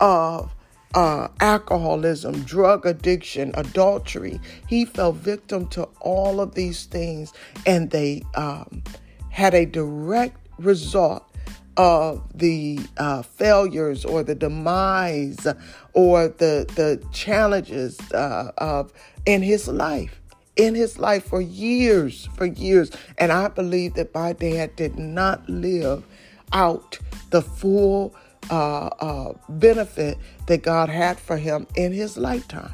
[0.00, 0.54] of
[0.94, 4.40] uh, alcoholism, drug addiction, adultery.
[4.66, 7.32] He fell victim to all of these things,
[7.66, 8.82] and they um,
[9.28, 11.29] had a direct result
[11.76, 15.46] of the uh, failures or the demise
[15.92, 18.92] or the the challenges uh, of
[19.26, 20.20] in his life
[20.56, 22.90] in his life for years for years.
[23.18, 26.04] And i believe that my dad did not live
[26.52, 26.98] out
[27.30, 28.14] the full
[28.50, 32.72] uh, uh benefit that god had for him in his lifetime.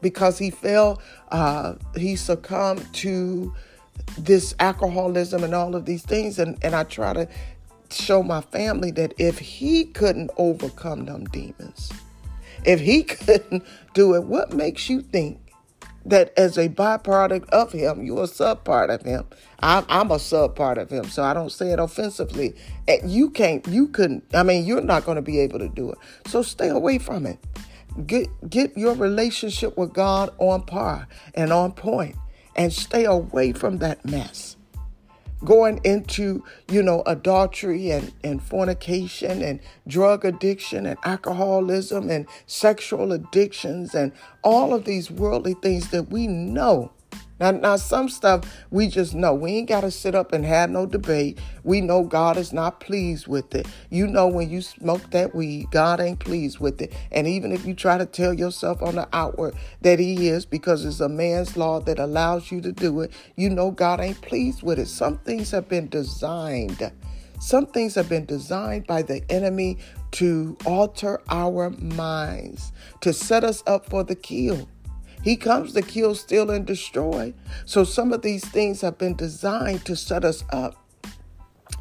[0.00, 3.52] Because he fell uh, he succumbed to
[4.18, 6.38] this alcoholism and all of these things.
[6.38, 7.28] And, and i try to
[7.94, 11.92] show my family that if he couldn't overcome them demons,
[12.64, 15.38] if he couldn't do it, what makes you think
[16.04, 19.24] that as a byproduct of him, you're a sub part of him?
[19.60, 22.54] I'm, I'm a sub part of him, so I don't say it offensively.
[22.88, 25.92] And you can't, you couldn't, I mean, you're not going to be able to do
[25.92, 25.98] it.
[26.26, 27.38] So stay away from it.
[28.06, 32.16] Get, get your relationship with God on par and on point
[32.56, 34.56] and stay away from that mess
[35.44, 43.12] going into, you know, adultery and, and fornication and drug addiction and alcoholism and sexual
[43.12, 46.92] addictions and all of these worldly things that we know
[47.42, 49.34] now, now some stuff we just know.
[49.34, 51.40] We ain't got to sit up and have no debate.
[51.64, 53.66] We know God is not pleased with it.
[53.90, 56.92] You know when you smoke that weed, God ain't pleased with it.
[57.10, 60.84] And even if you try to tell yourself on the outward that He is, because
[60.84, 64.62] it's a man's law that allows you to do it, you know God ain't pleased
[64.62, 64.86] with it.
[64.86, 66.92] Some things have been designed.
[67.40, 69.78] Some things have been designed by the enemy
[70.12, 74.68] to alter our minds, to set us up for the kill.
[75.22, 77.32] He comes to kill, steal, and destroy.
[77.64, 80.76] So some of these things have been designed to set us up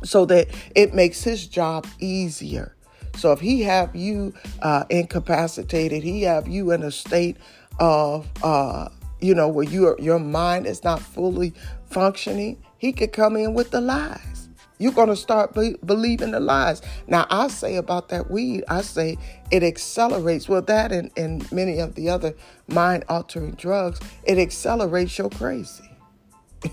[0.04, 2.76] so that it makes his job easier.
[3.16, 7.38] So if he have you uh, incapacitated, he have you in a state
[7.80, 11.54] of, uh, you know, where your your mind is not fully
[11.90, 14.41] functioning, he could come in with the lies.
[14.82, 16.82] You're going to start be- believing the lies.
[17.08, 19.18] Now, I say about that weed, I say
[19.52, 22.36] it accelerates, well, that and, and many of the other
[22.68, 25.90] mind altering drugs, it accelerates your crazy.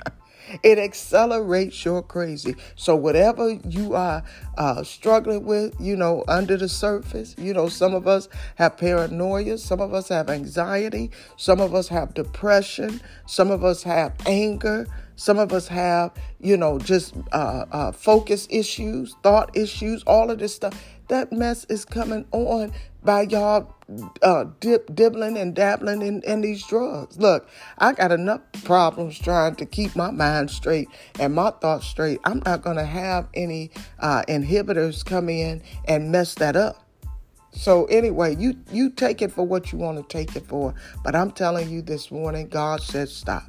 [0.62, 2.56] it accelerates your crazy.
[2.76, 4.24] So whatever you are
[4.58, 9.58] uh, struggling with, you know, under the surface, you know, some of us have paranoia,
[9.58, 14.88] some of us have anxiety, some of us have depression, some of us have anger,
[15.16, 20.40] some of us have, you know, just uh, uh, focus issues, thought issues, all of
[20.40, 20.74] this stuff.
[21.08, 22.72] that mess is coming on
[23.04, 23.74] by y'all
[24.22, 27.18] uh, dip, dibbling and dabbling in, in these drugs.
[27.18, 30.88] Look, I got enough problems trying to keep my mind straight
[31.20, 32.20] and my thoughts straight.
[32.24, 36.80] I'm not going to have any uh, inhibitors come in and mess that up.
[37.56, 40.74] So anyway, you you take it for what you want to take it for.
[41.04, 43.44] But I'm telling you this morning, God said stop.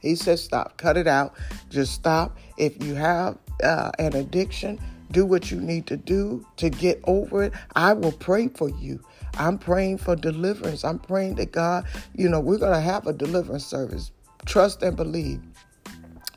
[0.00, 0.76] He said stop.
[0.76, 1.34] Cut it out.
[1.70, 2.36] Just stop.
[2.58, 4.80] If you have uh, an addiction,
[5.14, 7.52] do what you need to do to get over it.
[7.74, 9.00] I will pray for you.
[9.38, 10.84] I'm praying for deliverance.
[10.84, 14.10] I'm praying that God, you know, we're going to have a deliverance service.
[14.44, 15.40] Trust and believe.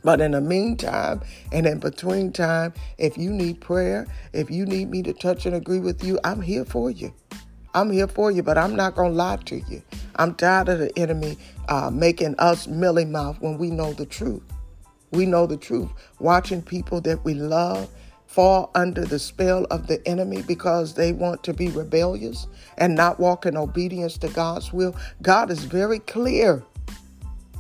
[0.04, 4.90] But in the meantime and in between time, if you need prayer, if you need
[4.90, 7.14] me to touch and agree with you, I'm here for you.
[7.74, 9.82] I'm here for you, but I'm not going to lie to you.
[10.16, 11.38] I'm tired of the enemy
[11.68, 14.44] uh, making us milly mouth when we know the truth.
[15.12, 15.90] We know the truth.
[16.20, 17.90] Watching people that we love
[18.38, 22.46] fall under the spell of the enemy because they want to be rebellious
[22.78, 24.96] and not walk in obedience to God's will.
[25.24, 26.64] God is very clear.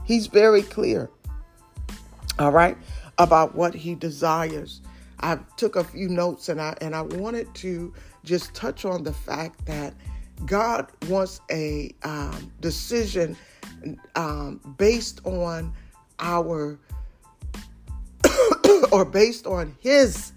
[0.06, 1.10] He's very clear.
[2.38, 2.78] All right,
[3.18, 4.82] about what he desires.
[5.20, 7.92] I took a few notes and I and I wanted to
[8.24, 9.96] just touch on the fact that
[10.46, 13.36] God wants a um, decision
[14.16, 15.74] um, based on
[16.20, 16.78] our
[18.92, 20.34] or based on His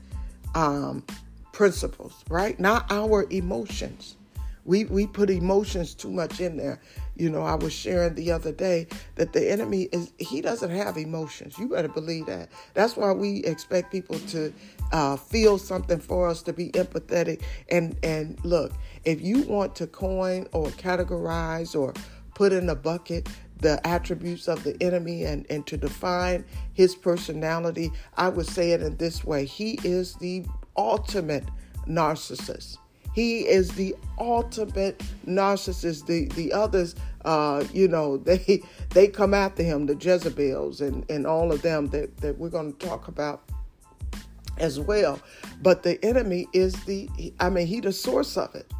[0.54, 1.04] um,
[1.52, 2.58] principles, right?
[2.58, 4.16] Not our emotions.
[4.64, 6.80] We we put emotions too much in there.
[7.16, 8.86] You know, I was sharing the other day
[9.16, 11.58] that the enemy is he doesn't have emotions.
[11.58, 12.50] You better believe that.
[12.74, 14.52] That's why we expect people to
[14.92, 17.42] uh, feel something for us to be empathetic.
[17.70, 18.72] And and look,
[19.04, 21.94] if you want to coin or categorize or
[22.34, 23.28] put in a bucket
[23.60, 28.82] the attributes of the enemy and, and to define his personality, I would say it
[28.82, 29.44] in this way.
[29.44, 30.44] He is the
[30.76, 31.44] ultimate
[31.86, 32.78] narcissist.
[33.12, 36.06] He is the ultimate narcissist.
[36.06, 36.94] The the others,
[37.24, 41.88] uh, you know, they they come after him, the Jezebels and, and all of them
[41.88, 43.42] that, that we're going to talk about
[44.58, 45.18] as well.
[45.62, 47.08] But the enemy is the
[47.40, 48.72] I mean, he the source of it.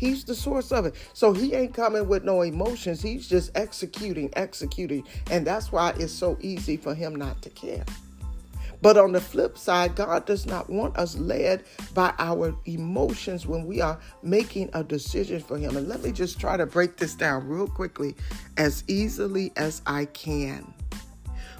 [0.00, 0.94] He's the source of it.
[1.12, 3.02] So he ain't coming with no emotions.
[3.02, 5.04] He's just executing, executing.
[5.30, 7.84] And that's why it's so easy for him not to care.
[8.80, 13.66] But on the flip side, God does not want us led by our emotions when
[13.66, 15.76] we are making a decision for Him.
[15.76, 18.16] And let me just try to break this down real quickly
[18.56, 20.72] as easily as I can.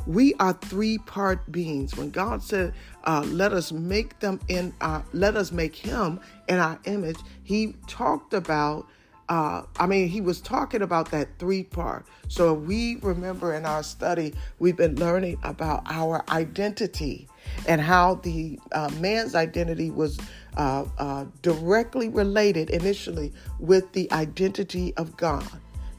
[0.06, 1.94] We are three part beings.
[1.94, 2.72] When God said,
[3.04, 7.74] uh, let us make them in our, let us make him in our image, he
[7.86, 8.86] talked about
[9.30, 12.04] uh, I mean, he was talking about that three part.
[12.26, 17.28] So we remember in our study, we've been learning about our identity
[17.68, 20.18] and how the uh, man's identity was
[20.56, 25.48] uh, uh, directly related initially with the identity of God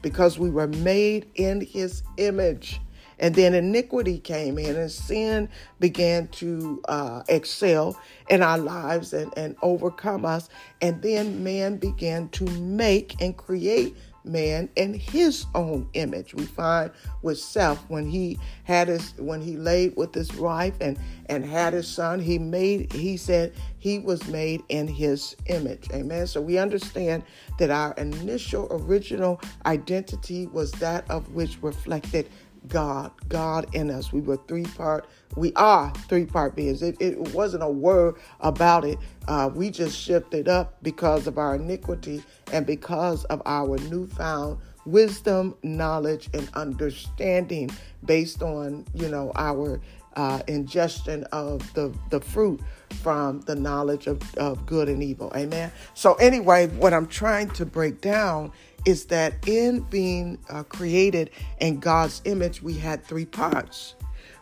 [0.02, 2.80] because we were made in his image.
[3.18, 5.48] And then iniquity came in, and sin
[5.80, 7.98] began to uh, excel
[8.28, 10.48] in our lives and, and overcome us.
[10.80, 16.34] And then man began to make and create man in his own image.
[16.34, 16.90] We find
[17.22, 21.72] with Seth when he had his when he laid with his wife and and had
[21.72, 25.88] his son, he made he said he was made in his image.
[25.92, 26.26] Amen.
[26.26, 27.24] So we understand
[27.58, 32.28] that our initial original identity was that of which reflected
[32.68, 34.12] God, God in us.
[34.12, 36.82] We were three part, we are three part beings.
[36.82, 38.98] It, it wasn't a word about it.
[39.28, 42.22] Uh, we just shifted up because of our iniquity
[42.52, 47.70] and because of our newfound wisdom, knowledge, and understanding
[48.04, 49.80] based on, you know, our
[50.16, 52.60] uh, ingestion of the, the fruit
[53.02, 55.32] from the knowledge of, of good and evil.
[55.34, 55.72] Amen.
[55.94, 58.52] So, anyway, what I'm trying to break down
[58.84, 63.94] is that in being uh, created in God's image, we had three parts.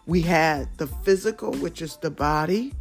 [0.06, 2.72] We had the physical, which is the body.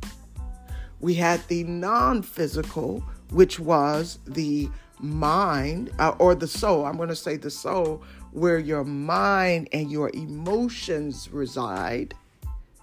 [0.99, 4.69] We had the non physical, which was the
[4.99, 6.85] mind uh, or the soul.
[6.85, 12.13] I'm going to say the soul, where your mind and your emotions reside.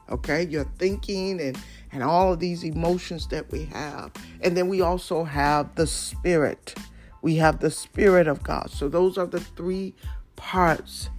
[0.09, 1.59] Okay, your thinking and
[1.93, 4.12] and all of these emotions that we have.
[4.43, 6.74] And then we also have the spirit
[7.23, 8.71] we have the Spirit of God.
[8.71, 9.95] So those are the three
[10.37, 11.11] parts.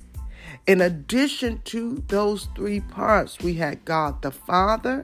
[0.65, 5.03] In addition to those three parts, we had God the Father,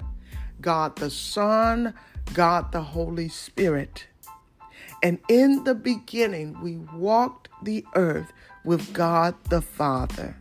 [0.62, 1.94] God the Son,
[2.34, 4.08] God the Holy Spirit.
[5.02, 8.32] And in the beginning, we walked the earth
[8.64, 10.36] with God the Father.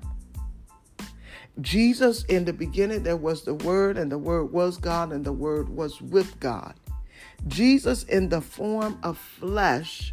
[1.61, 5.33] Jesus, in the beginning, there was the Word, and the Word was God, and the
[5.33, 6.75] Word was with God.
[7.49, 10.11] Jesus, in the form of flesh,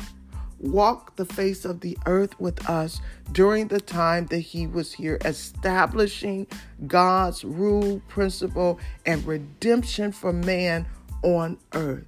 [0.59, 3.01] walked the face of the earth with us
[3.31, 6.47] during the time that he was here, establishing
[6.87, 10.85] God's rule, principle, and redemption for man
[11.23, 12.05] on earth.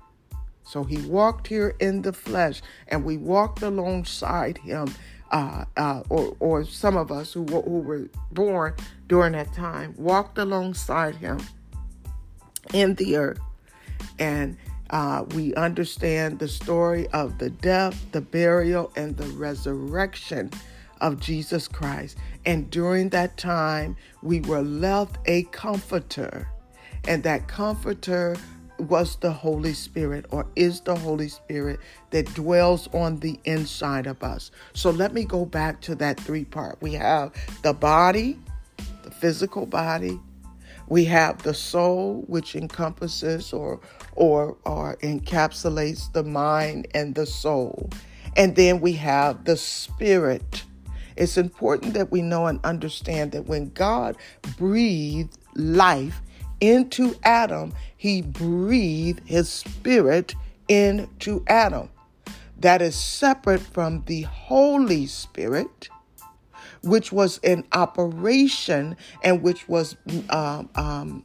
[0.63, 4.93] So he walked here in the flesh, and we walked alongside him.
[5.31, 8.73] Uh, uh, or, or some of us who, who were born
[9.07, 11.39] during that time walked alongside him
[12.73, 13.39] in the earth.
[14.19, 14.57] And
[14.91, 20.51] uh, we understand the story of the death, the burial, and the resurrection
[20.99, 22.17] of Jesus Christ.
[22.45, 26.47] And during that time, we were left a comforter.
[27.07, 28.35] And that comforter
[28.77, 31.79] was the Holy Spirit or is the Holy Spirit
[32.09, 34.51] that dwells on the inside of us.
[34.73, 36.77] So let me go back to that three part.
[36.81, 37.31] We have
[37.61, 38.39] the body,
[39.03, 40.19] the physical body,
[40.91, 43.79] we have the soul, which encompasses or
[44.11, 47.89] or or encapsulates the mind and the soul.
[48.35, 50.65] And then we have the spirit.
[51.15, 54.17] It's important that we know and understand that when God
[54.57, 56.21] breathed life
[56.59, 60.35] into Adam, he breathed his spirit
[60.67, 61.89] into Adam.
[62.57, 65.87] That is separate from the Holy Spirit
[66.83, 69.95] which was in operation and which was
[70.29, 71.23] um, um,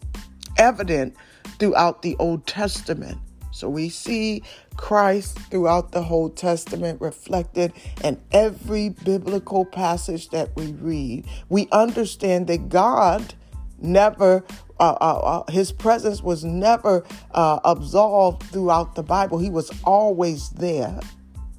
[0.59, 1.15] evident
[1.59, 3.19] throughout the Old Testament.
[3.53, 4.43] So we see
[4.77, 7.73] Christ throughout the Old Testament reflected
[8.05, 11.25] in every biblical passage that we read.
[11.49, 13.35] We understand that God
[13.79, 14.45] never,
[14.79, 19.39] uh, uh, uh, his presence was never uh, absolved throughout the Bible.
[19.39, 21.01] He was always there,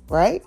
[0.08, 0.43] right?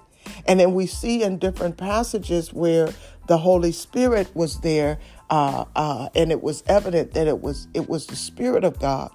[0.46, 2.90] And then we see in different passages where
[3.30, 4.98] the Holy Spirit was there,
[5.30, 9.12] uh, uh, and it was evident that it was it was the Spirit of God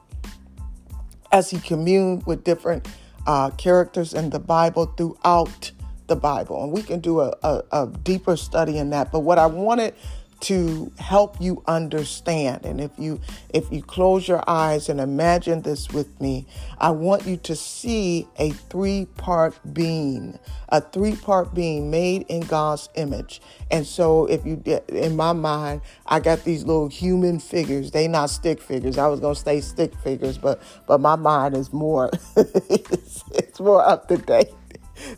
[1.33, 2.87] as He communed with different
[3.27, 5.69] uh, characters in the Bible throughout
[6.07, 9.11] the Bible, and we can do a, a, a deeper study in that.
[9.11, 9.95] But what I wanted
[10.41, 12.65] to help you understand.
[12.65, 13.19] And if you
[13.49, 16.45] if you close your eyes and imagine this with me
[16.77, 20.37] i want you to see a three part being
[20.69, 23.41] a three part being made in god's image.
[23.71, 27.91] And so if you in my mind i got these little human figures.
[27.91, 28.97] They not stick figures.
[28.97, 33.59] I was going to say stick figures but but my mind is more it's, it's
[33.59, 34.53] more up to date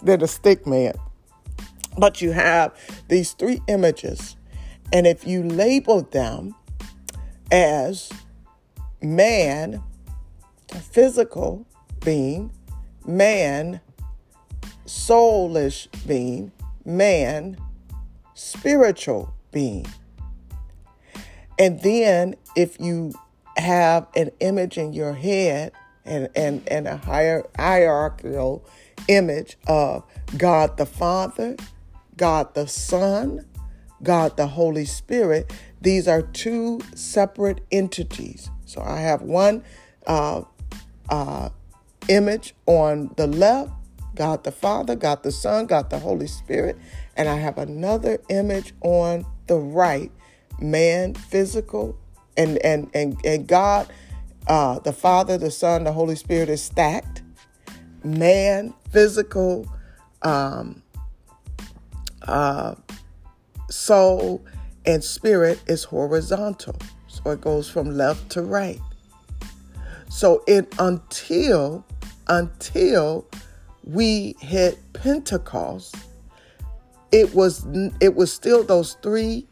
[0.02, 0.94] than a stick man.
[1.98, 2.74] But you have
[3.08, 4.36] these three images
[4.94, 6.56] and if you label them
[7.52, 8.12] as
[9.02, 9.82] man,
[10.68, 11.66] physical
[12.04, 12.52] being,
[13.06, 13.82] man,
[14.86, 16.52] soulish being,
[16.86, 17.58] man,
[18.34, 19.86] spiritual being.
[21.60, 23.14] And then if you
[23.58, 25.72] have an image in your head
[26.06, 28.64] and, and, and a higher hierarchical
[29.08, 30.04] image of
[30.38, 31.56] God the Father,
[32.16, 33.46] God the Son,
[34.04, 38.50] God the Holy Spirit, these are two separate entities.
[38.66, 39.64] So I have one
[40.06, 40.42] uh,
[41.10, 41.50] uh,
[42.08, 43.72] image on the left,
[44.16, 46.78] God the Father, God the Son, God the Holy Spirit,
[47.16, 50.12] and I have another image on the right,
[50.60, 51.98] man, physical,
[52.36, 53.88] and and and and God,
[54.48, 57.24] uh, the Father, the Son, the Holy Spirit is stacked.
[58.04, 59.68] Man, physical,
[60.22, 60.82] um,
[62.22, 62.76] uh,
[63.70, 64.44] soul,
[64.86, 66.76] and spirit is horizontal.
[67.08, 68.80] So it goes from left to right.
[70.10, 71.86] So it until
[72.28, 73.26] until
[73.84, 75.96] we hit Pentecost,
[77.12, 77.66] it was
[78.00, 79.48] it was still those three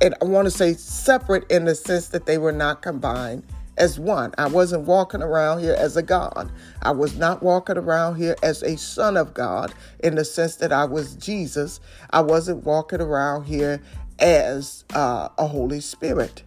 [0.00, 3.42] and I want to say separate in the sense that they were not combined
[3.76, 4.32] as one.
[4.38, 6.50] I wasn't walking around here as a God.
[6.82, 10.72] I was not walking around here as a son of God in the sense that
[10.72, 11.80] I was Jesus.
[12.10, 13.82] I wasn't walking around here
[14.18, 16.42] as uh, a Holy Spirit.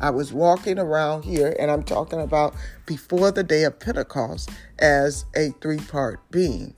[0.00, 2.54] I was walking around here, and I'm talking about
[2.86, 6.74] before the day of Pentecost, as a three part being.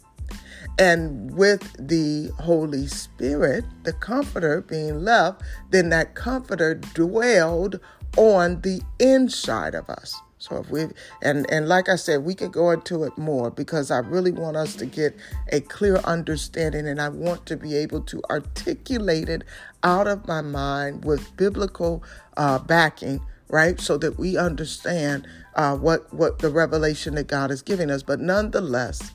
[0.79, 7.81] And with the Holy Spirit, the Comforter being left, then that Comforter dwelled
[8.17, 10.15] on the inside of us.
[10.39, 10.89] So if we
[11.23, 14.59] and and like I said, we could go into it more because I really want
[14.59, 15.17] us to get
[15.51, 19.43] a clear understanding and I want to be able to articulate it
[19.83, 22.05] out of my mind with biblical
[22.37, 23.81] uh, backing, right?
[23.81, 28.03] So that we understand uh, what what the revelation that God is giving us.
[28.03, 29.13] But nonetheless,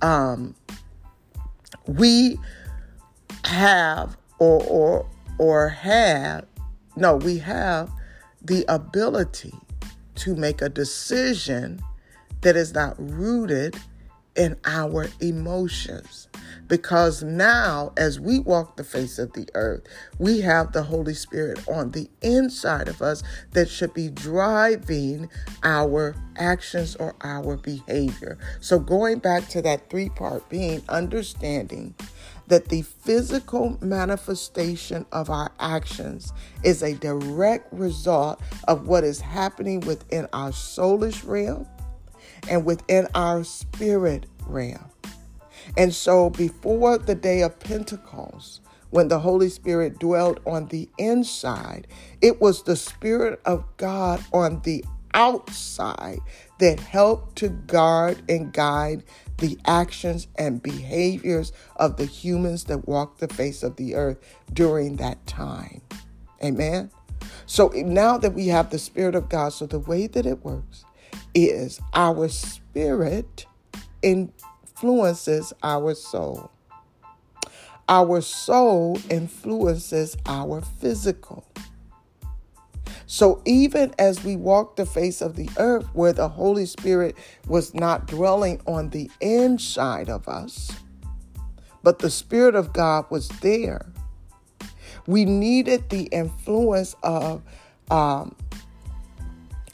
[0.00, 0.56] um,
[1.86, 2.40] we
[3.44, 5.06] have or or
[5.38, 6.46] or have
[6.96, 7.88] no, we have
[8.44, 9.54] the ability
[10.16, 11.80] to make a decision
[12.42, 13.76] that is not rooted
[14.34, 16.28] in our emotions.
[16.68, 19.82] Because now, as we walk the face of the earth,
[20.18, 25.28] we have the Holy Spirit on the inside of us that should be driving
[25.62, 28.38] our actions or our behavior.
[28.60, 31.94] So, going back to that three part being, understanding
[32.52, 39.80] that the physical manifestation of our actions is a direct result of what is happening
[39.80, 41.66] within our soulish realm
[42.50, 44.84] and within our spirit realm.
[45.78, 51.86] And so, before the day of Pentecost, when the Holy Spirit dwelt on the inside,
[52.20, 54.84] it was the Spirit of God on the
[55.14, 56.18] outside
[56.58, 59.04] that helped to guard and guide
[59.42, 64.18] the actions and behaviors of the humans that walked the face of the earth
[64.52, 65.82] during that time.
[66.44, 66.92] Amen.
[67.46, 70.84] So now that we have the Spirit of God, so the way that it works
[71.34, 73.46] is our spirit
[74.00, 76.52] influences our soul.
[77.88, 81.44] Our soul influences our physical.
[83.06, 87.74] So, even as we walked the face of the earth where the Holy Spirit was
[87.74, 90.70] not dwelling on the inside of us,
[91.82, 93.86] but the Spirit of God was there,
[95.06, 97.42] we needed the influence of,
[97.90, 98.36] um,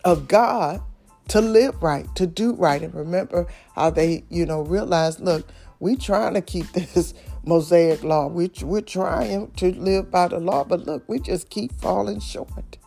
[0.04, 0.80] of God
[1.28, 2.82] to live right, to do right.
[2.82, 5.46] And remember how they, you know, realized, look,
[5.80, 7.14] we trying to keep this
[7.44, 8.26] Mosaic law.
[8.26, 12.77] We, we're trying to live by the law, but look, we just keep falling short.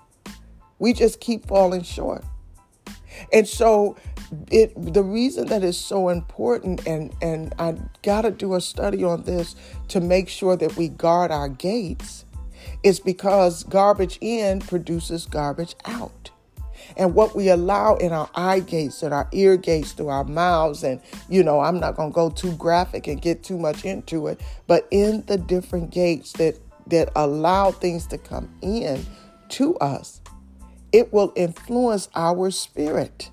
[0.81, 2.25] We just keep falling short.
[3.31, 3.95] And so
[4.49, 9.03] it the reason that is so important and and I got to do a study
[9.03, 9.55] on this
[9.89, 12.25] to make sure that we guard our gates
[12.83, 16.31] is because garbage in produces garbage out
[16.97, 20.83] and what we allow in our eye gates and our ear gates through our mouths.
[20.83, 24.41] And, you know, I'm not to go too graphic and get too much into it,
[24.67, 26.57] but in the different gates that,
[26.87, 29.05] that allow things to come in
[29.49, 30.20] to us,
[30.91, 33.29] it will influence our spirit.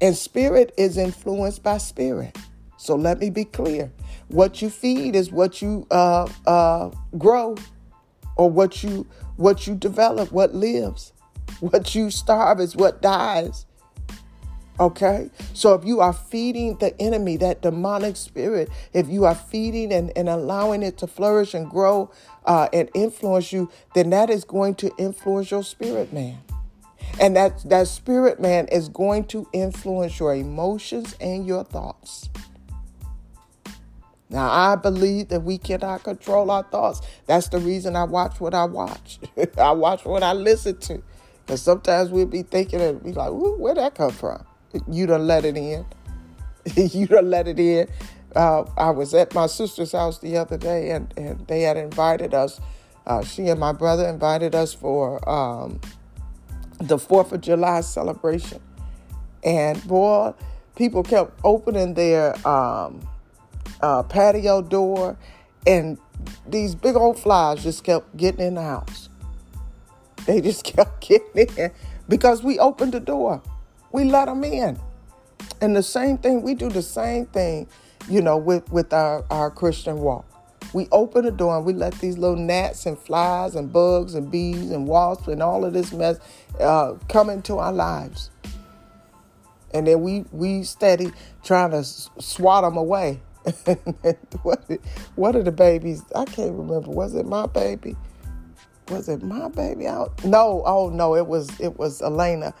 [0.00, 2.36] And spirit is influenced by spirit.
[2.76, 3.92] So let me be clear.
[4.28, 7.56] What you feed is what you uh, uh, grow
[8.36, 11.12] or what you what you develop, what lives.
[11.60, 13.66] What you starve is what dies.
[14.80, 15.30] Okay?
[15.54, 20.12] So if you are feeding the enemy, that demonic spirit, if you are feeding and,
[20.16, 22.10] and allowing it to flourish and grow
[22.44, 26.38] uh, and influence you, then that is going to influence your spirit man.
[27.20, 32.28] And that, that spirit man is going to influence your emotions and your thoughts.
[34.30, 37.00] Now, I believe that we cannot control our thoughts.
[37.26, 39.18] That's the reason I watch what I watch.
[39.58, 41.02] I watch what I listen to.
[41.48, 44.44] And sometimes we'll be thinking and be like, where'd that come from?
[44.90, 45.84] You done let it in.
[46.76, 47.88] you done let it in.
[48.36, 52.34] Uh, I was at my sister's house the other day and, and they had invited
[52.34, 52.60] us.
[53.06, 55.80] Uh, she and my brother invited us for um,
[56.78, 58.60] the 4th of July celebration.
[59.42, 60.34] And boy,
[60.76, 63.08] people kept opening their um,
[63.80, 65.16] uh, patio door
[65.66, 65.98] and
[66.46, 69.08] these big old flies just kept getting in the house.
[70.26, 71.72] They just kept getting in
[72.08, 73.42] because we opened the door.
[73.92, 74.78] We let them in.
[75.60, 77.68] And the same thing, we do the same thing,
[78.08, 80.24] you know, with, with our, our Christian walk.
[80.74, 84.30] We open the door and we let these little gnats and flies and bugs and
[84.30, 86.18] bees and wasps and all of this mess
[86.60, 88.30] uh, come into our lives.
[89.72, 91.12] And then we we steady
[91.42, 93.20] trying to swat them away.
[94.42, 94.62] what,
[95.14, 96.02] what are the babies?
[96.14, 96.90] I can't remember.
[96.90, 97.96] Was it my baby?
[98.90, 100.24] was it my baby out?
[100.24, 102.54] No, oh no, it was it was Elena.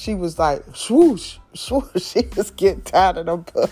[0.00, 1.86] She was like swoosh, swoosh.
[2.00, 3.68] She was getting tired of them.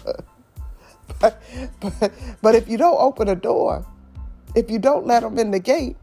[1.20, 1.41] But,
[1.81, 2.12] but,
[2.43, 3.87] but if you don't open a door,
[4.55, 5.97] if you don't let them in the gate,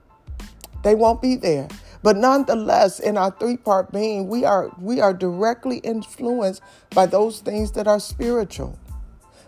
[0.82, 1.67] they won't be there.
[2.01, 7.73] But nonetheless, in our three-part being, we are we are directly influenced by those things
[7.73, 8.80] that are spiritual.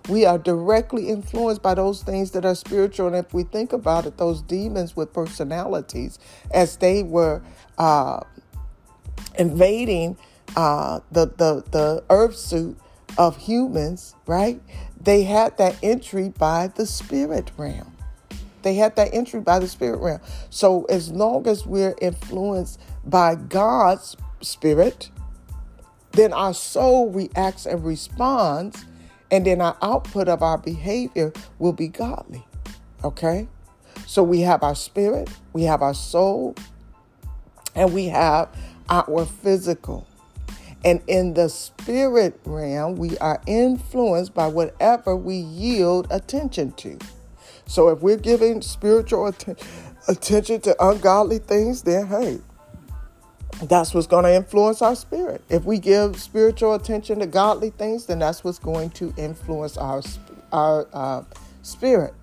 [0.09, 3.07] We are directly influenced by those things that are spiritual.
[3.07, 6.19] And if we think about it, those demons with personalities,
[6.51, 7.41] as they were
[7.79, 8.19] uh,
[9.39, 10.17] invading
[10.55, 12.77] uh, the, the, the earth suit
[13.17, 14.61] of humans, right?
[14.99, 17.93] They had that entry by the spirit realm.
[18.63, 20.21] They had that entry by the spirit realm.
[20.49, 25.09] So as long as we're influenced by God's spirit,
[26.11, 28.85] then our soul reacts and responds
[29.29, 32.45] and then our output of our behavior will be godly.
[33.03, 33.47] Okay?
[34.05, 36.55] So we have our spirit, we have our soul,
[37.75, 38.49] and we have
[38.89, 40.06] our physical.
[40.87, 46.97] And in the spirit realm, we are influenced by whatever we yield attention to.
[47.67, 49.61] So if we're giving spiritual att-
[50.07, 52.39] attention to ungodly things, then hey,
[53.63, 55.43] that's what's going to influence our spirit.
[55.49, 60.01] If we give spiritual attention to godly things, then that's what's going to influence our
[60.53, 61.23] our uh,
[61.63, 62.13] spirit.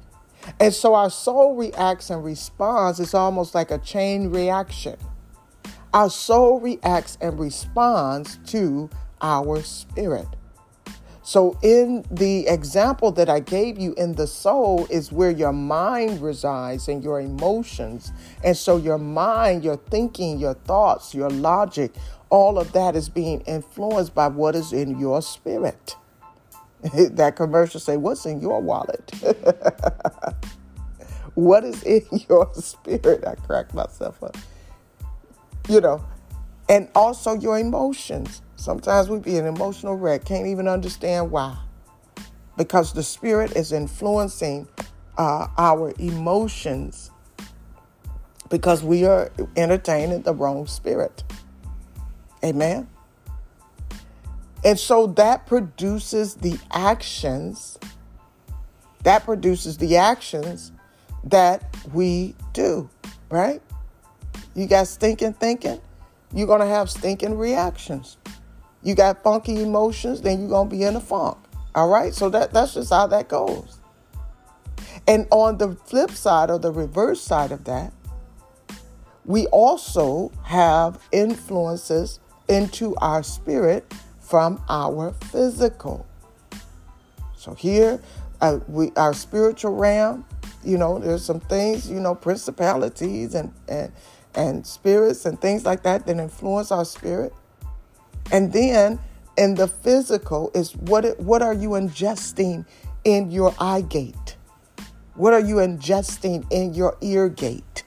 [0.60, 3.00] And so our soul reacts and responds.
[3.00, 4.96] It's almost like a chain reaction.
[5.95, 8.90] Our soul reacts and responds to
[9.22, 10.26] our spirit.
[11.22, 16.20] So, in the example that I gave you in the soul, is where your mind
[16.20, 18.12] resides and your emotions.
[18.45, 21.92] And so, your mind, your thinking, your thoughts, your logic,
[22.28, 25.97] all of that is being influenced by what is in your spirit.
[26.95, 29.11] that commercial say, What's in your wallet?
[31.34, 33.24] what is in your spirit?
[33.26, 34.36] I crack myself up.
[35.68, 36.04] You know,
[36.68, 38.42] and also your emotions.
[38.56, 41.56] Sometimes we be an emotional wreck, can't even understand why.
[42.56, 44.68] Because the Spirit is influencing
[45.18, 47.10] uh, our emotions
[48.48, 51.24] because we are entertaining the wrong spirit.
[52.44, 52.88] Amen.
[54.64, 57.78] And so that produces the actions,
[59.02, 60.72] that produces the actions
[61.24, 62.88] that we do,
[63.28, 63.60] right?
[64.55, 65.80] You got stinking thinking,
[66.32, 68.16] you're going to have stinking reactions
[68.84, 71.38] you got funky emotions, then you're gonna be in a funk.
[71.74, 73.78] All right, so that that's just how that goes.
[75.09, 77.92] And on the flip side or the reverse side of that,
[79.24, 86.07] we also have influences into our spirit from our physical.
[87.36, 88.00] So here,
[88.42, 90.26] uh, we our spiritual realm.
[90.62, 93.90] You know, there's some things, you know, principalities and and
[94.37, 97.32] and spirits and things like that that influence our spirit.
[98.32, 98.99] And then
[99.37, 102.64] in the physical is what it, what are you ingesting
[103.05, 104.37] in your eye gate?
[105.14, 107.85] What are you ingesting in your ear gate?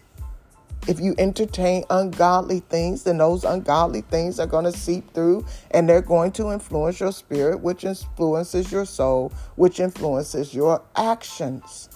[0.88, 5.90] If you entertain ungodly things, then those ungodly things are going to seep through and
[5.90, 11.90] they're going to influence your spirit, which influences your soul, which influences your actions.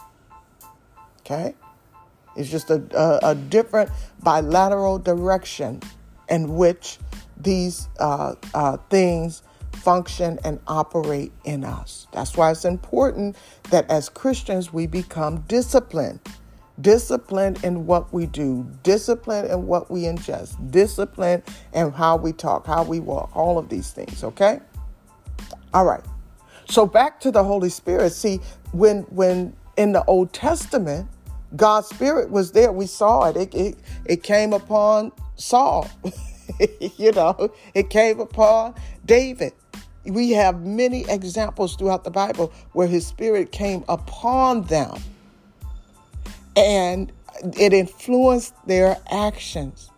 [1.21, 1.55] Okay?
[2.35, 3.89] It's just a, a, a different
[4.23, 5.81] bilateral direction
[6.29, 6.97] in which
[7.37, 12.07] these uh, uh, things function and operate in us.
[12.13, 13.35] That's why it's important
[13.69, 16.19] that as Christians we become disciplined.
[16.79, 22.65] Disciplined in what we do, disciplined in what we ingest, disciplined in how we talk,
[22.65, 24.59] how we walk, all of these things, okay?
[25.73, 26.03] All right.
[26.67, 28.13] So back to the Holy Spirit.
[28.13, 28.39] See,
[28.71, 31.07] when when in the Old Testament,
[31.55, 32.71] God's Spirit was there.
[32.71, 33.37] We saw it.
[33.37, 35.89] It it, it came upon Saul.
[36.97, 38.75] you know, it came upon
[39.05, 39.53] David.
[40.05, 44.97] We have many examples throughout the Bible where his spirit came upon them
[46.55, 47.11] and
[47.57, 49.89] it influenced their actions.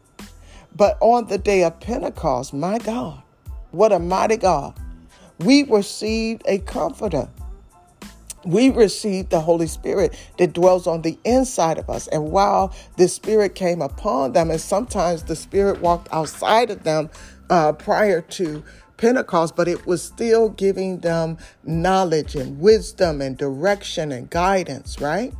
[0.75, 3.21] But on the day of Pentecost, my God,
[3.71, 4.77] what a mighty God,
[5.39, 7.29] we received a comforter
[8.45, 12.07] we receive the Holy Spirit that dwells on the inside of us.
[12.07, 17.09] And while the Spirit came upon them, and sometimes the Spirit walked outside of them
[17.49, 18.63] uh, prior to
[18.97, 25.33] Pentecost, but it was still giving them knowledge and wisdom and direction and guidance, right?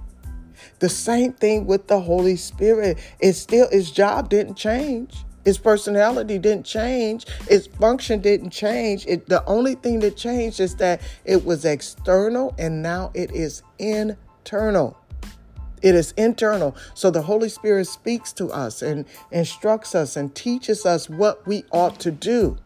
[0.80, 2.98] The same thing with the Holy Spirit.
[3.20, 5.24] It still, his job didn't change.
[5.46, 7.26] Its personality didn't change.
[7.50, 9.06] Its function didn't change.
[9.08, 13.64] It, the only thing that changed is that it was external and now it is
[13.80, 14.98] internal.
[15.82, 16.76] It is internal.
[16.94, 21.66] So the Holy Spirit speaks to us and instructs us and teaches us what we
[21.72, 22.58] ought to do.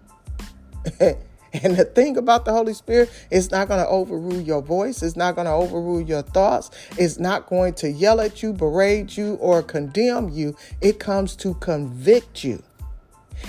[1.64, 5.02] And the thing about the Holy Spirit, it's not going to overrule your voice.
[5.02, 6.70] It's not going to overrule your thoughts.
[6.98, 10.56] It's not going to yell at you, berate you, or condemn you.
[10.82, 12.62] It comes to convict you.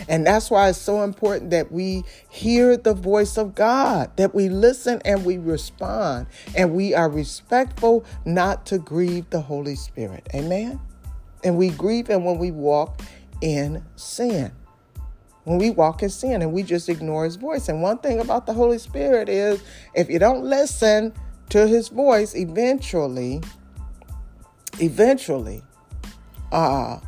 [0.08, 4.48] And that's why it's so important that we hear the voice of God, that we
[4.48, 6.26] listen and we respond,
[6.56, 10.28] and we are respectful not to grieve the Holy Spirit.
[10.34, 10.80] Amen?
[11.44, 13.00] And we grieve and when we walk
[13.40, 14.52] in sin
[15.48, 17.70] when we walk in sin and we just ignore his voice.
[17.70, 19.62] And one thing about the Holy Spirit is
[19.94, 21.14] if you don't listen
[21.48, 23.42] to his voice, eventually,
[24.78, 25.62] eventually,
[26.52, 26.98] uh,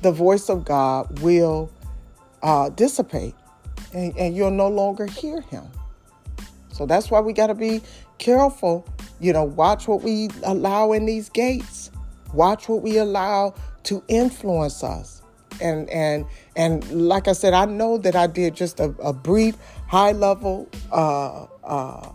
[0.00, 1.70] the voice of God will
[2.42, 3.34] uh, dissipate
[3.92, 5.64] and, and you'll no longer hear him.
[6.72, 7.82] So that's why we got to be
[8.18, 8.86] careful.
[9.20, 11.90] You know, watch what we allow in these gates,
[12.32, 15.22] watch what we allow to influence us.
[15.60, 16.24] and and
[16.56, 19.56] and like I said, I know that I did just a, a brief,
[19.88, 22.12] high level uh, uh,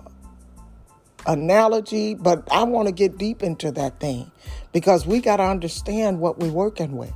[1.28, 4.32] analogy, but I want to get deep into that thing
[4.72, 7.14] because we got to understand what we're working with.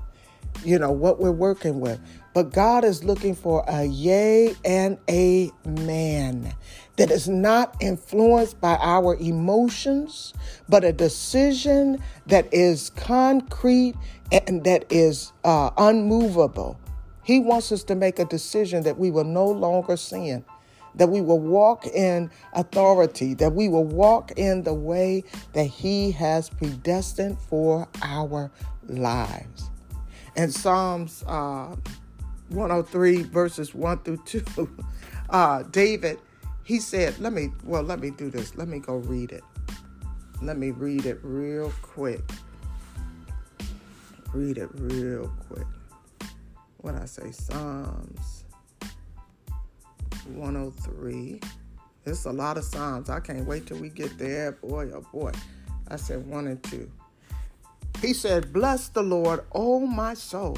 [0.64, 2.00] You know what we're working with.
[2.40, 6.54] But God is looking for a yay and a man
[6.96, 10.34] that is not influenced by our emotions,
[10.70, 13.96] but a decision that is concrete
[14.32, 16.80] and that is uh, unmovable.
[17.26, 20.46] He wants us to make a decision that we will no longer sin,
[20.96, 26.12] that we will walk in authority, that we will walk in the way that He
[26.12, 28.50] has predestined for our
[28.88, 29.70] lives.
[30.38, 31.76] And Psalms uh,
[32.50, 34.70] 103, verses 1 through 2,
[35.30, 36.20] uh, David,
[36.64, 38.56] he said, let me, well, let me do this.
[38.56, 39.44] Let me go read it.
[40.42, 42.22] Let me read it real quick
[44.34, 45.68] read it real quick.
[46.78, 48.46] What I say, Psalms
[50.28, 51.42] 103.
[52.06, 53.10] It's a lot of Psalms.
[53.10, 54.54] I can't wait till we get there.
[54.54, 55.32] Boy, oh boy.
[55.90, 56.90] I said one and two.
[58.02, 60.58] He said, Bless the Lord, O my soul,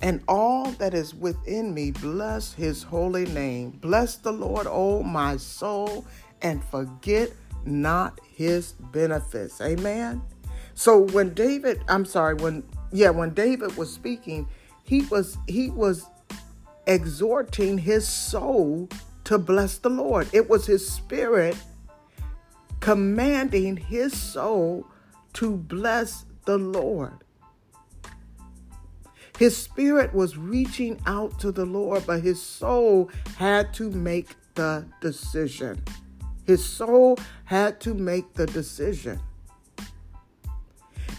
[0.00, 3.70] and all that is within me, bless his holy name.
[3.70, 6.06] Bless the Lord, O my soul,
[6.40, 7.32] and forget
[7.64, 9.60] not his benefits.
[9.60, 10.22] Amen.
[10.74, 14.48] So when David, I'm sorry, when yeah, when David was speaking,
[14.84, 16.06] he was he was
[16.86, 18.88] exhorting his soul
[19.24, 20.28] to bless the Lord.
[20.32, 21.56] It was his spirit
[22.80, 24.86] commanding his soul
[25.34, 27.24] to bless the Lord.
[29.38, 34.84] His spirit was reaching out to the Lord, but his soul had to make the
[35.00, 35.80] decision.
[36.44, 39.20] His soul had to make the decision.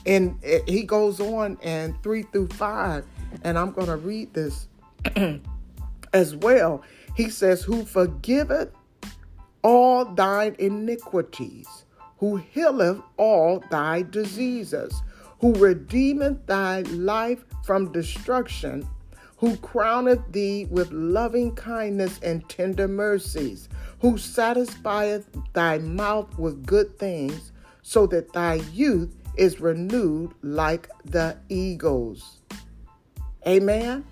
[0.05, 3.05] And he goes on and three through five,
[3.43, 4.67] and I'm going to read this
[6.13, 6.83] as well.
[7.15, 8.71] He says, Who forgiveth
[9.61, 11.85] all thine iniquities,
[12.17, 14.93] who healeth all thy diseases,
[15.39, 18.87] who redeemeth thy life from destruction,
[19.37, 23.69] who crowneth thee with loving kindness and tender mercies,
[23.99, 31.37] who satisfieth thy mouth with good things, so that thy youth is renewed like the
[31.47, 32.41] eagles.
[33.47, 34.05] Amen.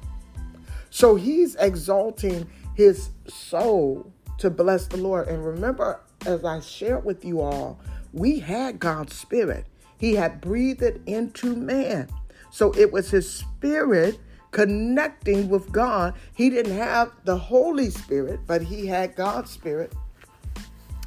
[0.90, 5.28] So he's exalting his soul to bless the Lord.
[5.28, 7.80] And remember, as I shared with you all,
[8.14, 9.66] we had God's Spirit.
[9.98, 12.10] He had breathed it into man.
[12.52, 14.20] So it was his spirit
[14.52, 16.16] connecting with God.
[16.34, 19.94] He didn't have the Holy Spirit, but he had God's Spirit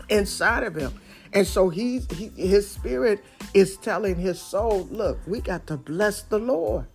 [0.09, 0.93] inside of him.
[1.32, 3.24] And so he's he, his spirit
[3.55, 6.86] is telling his soul, look, we got to bless the Lord.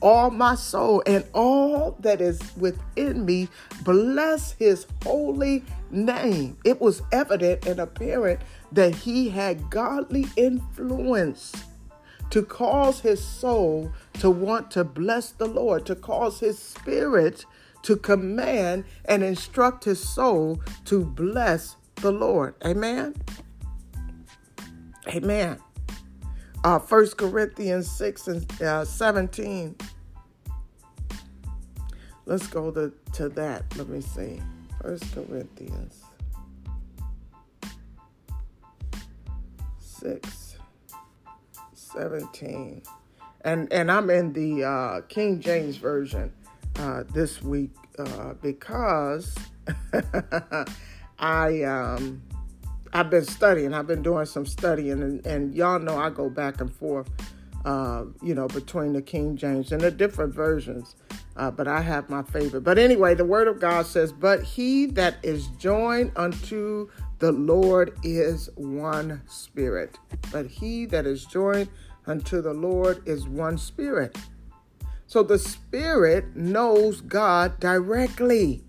[0.00, 3.48] All my soul and all that is within me,
[3.82, 6.56] bless his holy name.
[6.64, 8.40] It was evident and apparent
[8.72, 11.52] that he had godly influence
[12.30, 17.44] to cause his soul to want to bless the Lord, to cause his spirit
[17.82, 22.54] to command and instruct his soul to bless the Lord.
[22.64, 23.14] Amen.
[25.08, 25.58] Amen.
[26.64, 29.76] Uh, 1 Corinthians 6 and uh, 17.
[32.26, 33.64] Let's go to, to that.
[33.76, 34.42] Let me see.
[34.82, 36.02] 1 Corinthians
[40.00, 40.56] 6
[41.72, 42.82] 17.
[43.42, 46.32] And, and I'm in the uh, King James Version
[46.78, 49.34] uh, this week uh, because
[51.18, 51.62] I.
[51.62, 52.22] Um,
[52.92, 53.74] I've been studying.
[53.74, 57.08] I've been doing some studying, and, and y'all know I go back and forth,
[57.64, 60.96] uh, you know, between the King James and the different versions.
[61.36, 62.62] Uh, but I have my favorite.
[62.62, 66.88] But anyway, the Word of God says, "But he that is joined unto
[67.18, 69.98] the Lord is one spirit.
[70.32, 71.68] But he that is joined
[72.06, 74.16] unto the Lord is one spirit."
[75.06, 78.62] So the Spirit knows God directly.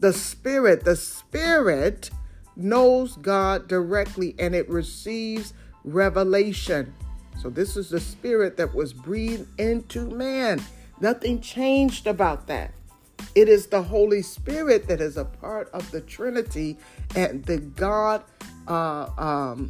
[0.00, 2.10] The Spirit, the Spirit
[2.56, 5.52] knows God directly and it receives
[5.84, 6.92] revelation.
[7.40, 10.62] So, this is the spirit that was breathed into man.
[11.00, 12.72] Nothing changed about that.
[13.36, 16.78] It is the Holy Spirit that is a part of the Trinity
[17.14, 18.24] and the God
[18.66, 19.68] uh, um,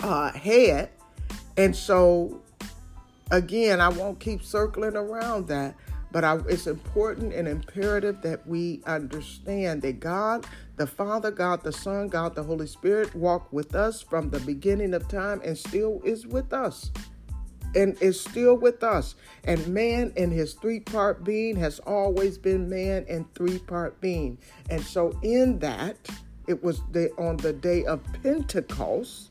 [0.00, 0.90] uh, head.
[1.56, 2.42] And so,
[3.30, 5.76] again, I won't keep circling around that,
[6.10, 10.44] but I, it's important and imperative that we understand that God
[10.76, 14.92] the Father, God the Son, God the Holy Spirit walked with us from the beginning
[14.92, 16.90] of time and still is with us.
[17.74, 19.14] And is still with us.
[19.44, 24.38] And man in his three part being has always been man in three part being.
[24.70, 25.96] And so, in that,
[26.46, 29.30] it was the, on the day of Pentecost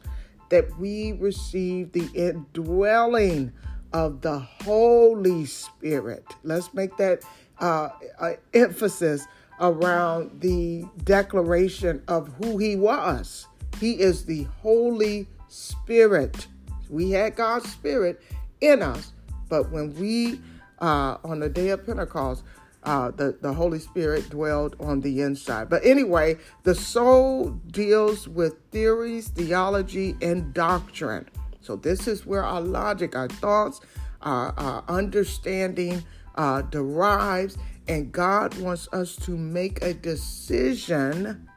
[0.50, 3.52] that we received the indwelling
[3.94, 6.26] of the Holy Spirit.
[6.44, 7.24] Let's make that
[7.60, 7.90] uh,
[8.20, 9.28] uh, emphasis
[9.60, 13.48] around the declaration of who He was.
[13.80, 16.48] He is the Holy Spirit.
[16.94, 18.22] We had God's Spirit
[18.62, 19.14] in us,
[19.50, 20.40] but when we,
[20.80, 22.44] uh, on the day of Pentecost,
[22.84, 25.70] uh, the, the Holy Spirit dwelled on the inside.
[25.70, 31.28] But anyway, the soul deals with theories, theology, and doctrine.
[31.62, 33.82] So this is where our logic, our thoughts,
[34.22, 36.04] our, our understanding
[36.36, 41.48] uh, derives, and God wants us to make a decision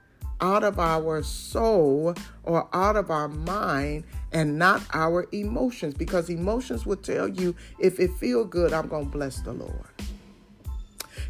[0.40, 2.14] out of our soul
[2.44, 7.98] or out of our mind and not our emotions because emotions will tell you if
[7.98, 9.86] it feel good i'm going to bless the lord.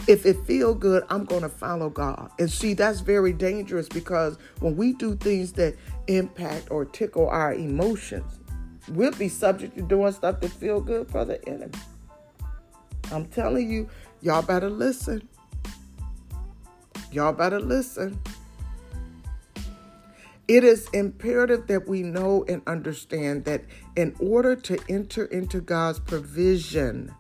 [0.09, 2.31] If it feel good i'm going to follow god.
[2.39, 5.77] And see that's very dangerous because when we do things that
[6.09, 8.41] impact or tickle our emotions
[8.89, 11.73] we'll be subject to doing stuff that feel good for the enemy.
[13.13, 13.89] I'm telling you
[14.21, 15.29] y'all better listen.
[17.13, 18.21] Y'all better listen
[20.49, 23.65] it is imperative that we know and understand that
[23.97, 27.13] in order to enter into God's provision,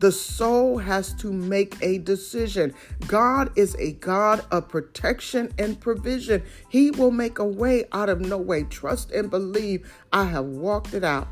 [0.00, 2.74] the soul has to make a decision.
[3.06, 6.42] God is a God of protection and provision.
[6.68, 8.64] He will make a way out of no way.
[8.64, 9.92] Trust and believe.
[10.12, 11.28] I have walked it out.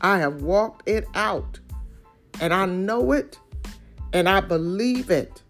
[0.00, 1.60] I have walked it out.
[2.40, 3.38] And I know it
[4.12, 5.42] and I believe it.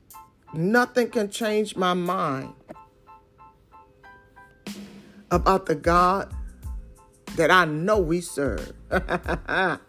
[0.53, 2.55] Nothing can change my mind
[5.31, 6.33] about the God
[7.37, 8.73] that I know we serve.
[8.89, 9.81] the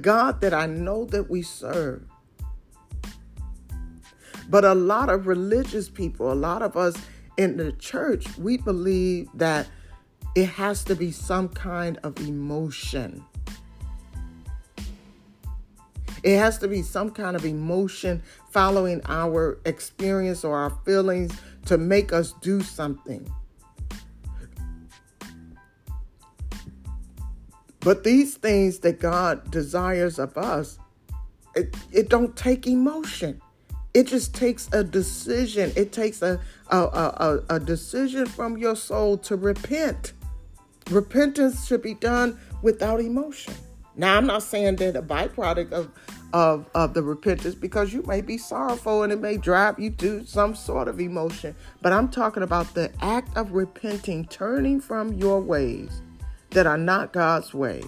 [0.00, 2.04] God that I know that we serve.
[4.48, 6.96] But a lot of religious people, a lot of us
[7.36, 9.68] in the church, we believe that
[10.34, 13.24] it has to be some kind of emotion.
[16.22, 21.32] It has to be some kind of emotion following our experience or our feelings
[21.66, 23.30] to make us do something.
[27.80, 30.78] But these things that God desires of us,
[31.54, 33.40] it, it don't take emotion.
[33.94, 35.72] It just takes a decision.
[35.76, 40.12] It takes a, a, a, a decision from your soul to repent.
[40.90, 43.54] Repentance should be done without emotion.
[43.96, 45.90] Now, I'm not saying that a byproduct of,
[46.32, 50.24] of, of the repentance because you may be sorrowful and it may drive you to
[50.24, 55.40] some sort of emotion, but I'm talking about the act of repenting, turning from your
[55.40, 56.02] ways
[56.50, 57.82] that are not God's way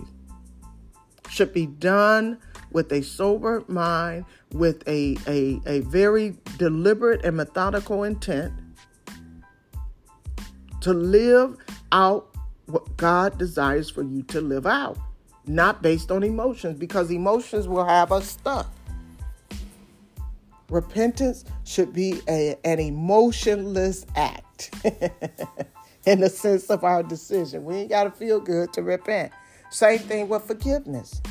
[1.29, 2.39] should be done
[2.73, 8.53] with a sober mind, with a, a, a very deliberate and methodical intent
[10.81, 11.57] to live
[11.93, 12.35] out
[12.67, 14.99] what God desires for you to live out,
[15.47, 18.71] not based on emotions, because emotions will have us stuck.
[20.69, 24.75] Repentance should be a, an emotionless act.
[26.07, 27.65] in the sense of our decision.
[27.65, 29.33] We ain't got to feel good to repent.
[29.71, 31.23] Same thing with forgiveness.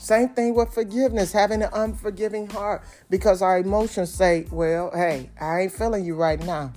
[0.00, 5.62] Same thing with forgiveness, having an unforgiving heart because our emotions say, well, hey, I
[5.62, 6.72] ain't feeling you right now.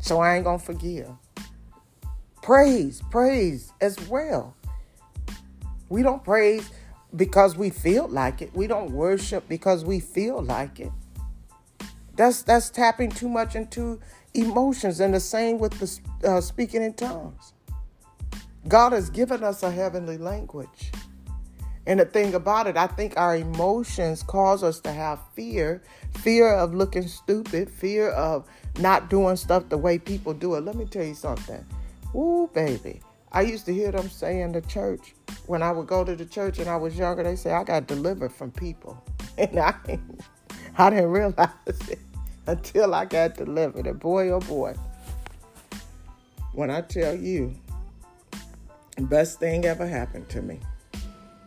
[0.00, 1.10] So I ain't going to forgive.
[2.42, 4.56] Praise, praise as well.
[5.88, 6.70] We don't praise
[7.14, 8.54] because we feel like it.
[8.54, 10.92] We don't worship because we feel like it.
[12.16, 14.00] That's that's tapping too much into
[14.34, 17.52] emotions, and the same with the uh, speaking in tongues.
[18.68, 20.92] God has given us a heavenly language.
[21.86, 25.82] And the thing about it, I think our emotions cause us to have fear
[26.18, 28.46] fear of looking stupid, fear of
[28.78, 30.60] not doing stuff the way people do it.
[30.60, 31.64] Let me tell you something.
[32.14, 33.00] Ooh, baby.
[33.32, 35.14] I used to hear them say in the church
[35.46, 37.86] when I would go to the church and I was younger, they say, I got
[37.86, 39.02] delivered from people.
[39.38, 39.74] And I,
[40.76, 41.48] I didn't realize
[41.88, 41.98] it
[42.50, 43.86] until I got delivered.
[43.86, 44.74] And boy, oh boy,
[46.52, 47.54] when I tell you,
[48.98, 50.60] best thing ever happened to me.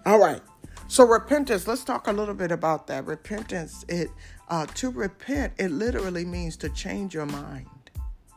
[0.06, 0.42] All right.
[0.88, 3.06] So repentance, let's talk a little bit about that.
[3.06, 4.10] Repentance, it
[4.50, 7.68] uh, to repent, it literally means to change your mind.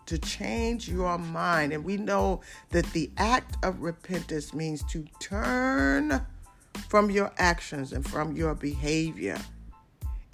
[0.06, 1.72] To change your mind.
[1.72, 2.40] And we know
[2.70, 6.24] that the act of repentance means to turn
[6.88, 9.38] from your actions and from your behavior.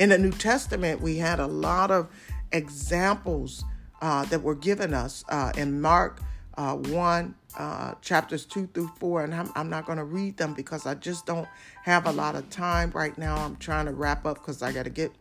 [0.02, 2.08] In the New Testament, we had a lot of
[2.50, 3.64] examples
[4.00, 6.20] uh, that were given us uh, in Mark
[6.58, 10.54] uh, 1, uh, chapters 2 through 4, and I'm, I'm not going to read them
[10.54, 11.46] because I just don't
[11.84, 13.36] have a lot of time right now.
[13.36, 15.12] I'm trying to wrap up because I got to get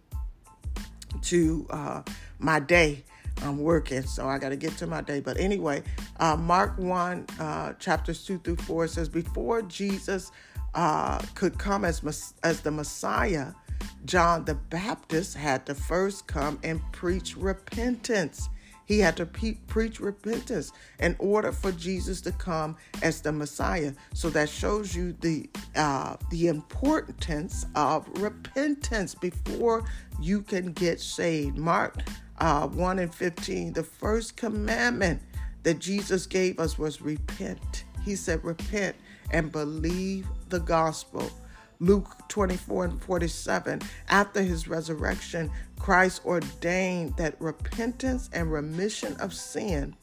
[1.26, 2.02] to uh,
[2.40, 3.04] my day.
[3.44, 5.20] I'm working, so I got to get to my day.
[5.20, 5.84] But anyway,
[6.20, 10.32] uh, Mark 1, uh, chapters 2 through 4 says, Before Jesus
[11.36, 13.52] could come as, as the Messiah,
[14.06, 18.50] John the Baptist had to first come and preach repentance.
[18.86, 23.94] He had to pe- preach repentance in order for Jesus to come as the Messiah.
[24.14, 29.86] So that shows you the uh, the importance of repentance before
[30.20, 31.58] you can get saved.
[31.58, 31.98] Mark
[32.40, 35.22] uh, 1 and 15, the first commandment
[35.64, 37.86] that Jesus gave us was repent.
[38.04, 38.96] He said, repent
[39.32, 41.32] and believe the gospel.
[41.82, 43.82] Luke 24 and 47.
[44.08, 49.96] After his resurrection, Christ ordained that repentance and remission of sin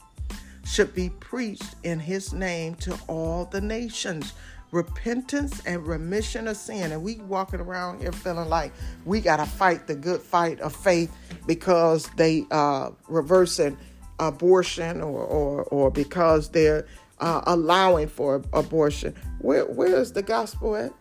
[0.66, 4.34] should be preached in his name to all the nations.
[4.72, 6.92] Repentance and remission of sin.
[6.92, 8.72] And we walking around here feeling like
[9.06, 11.16] we got to fight the good fight of faith
[11.46, 13.78] because they uh, reversing
[14.18, 16.86] abortion or, or, or because they're
[17.20, 19.14] uh, allowing for abortion.
[19.38, 20.92] Where, where is the gospel at?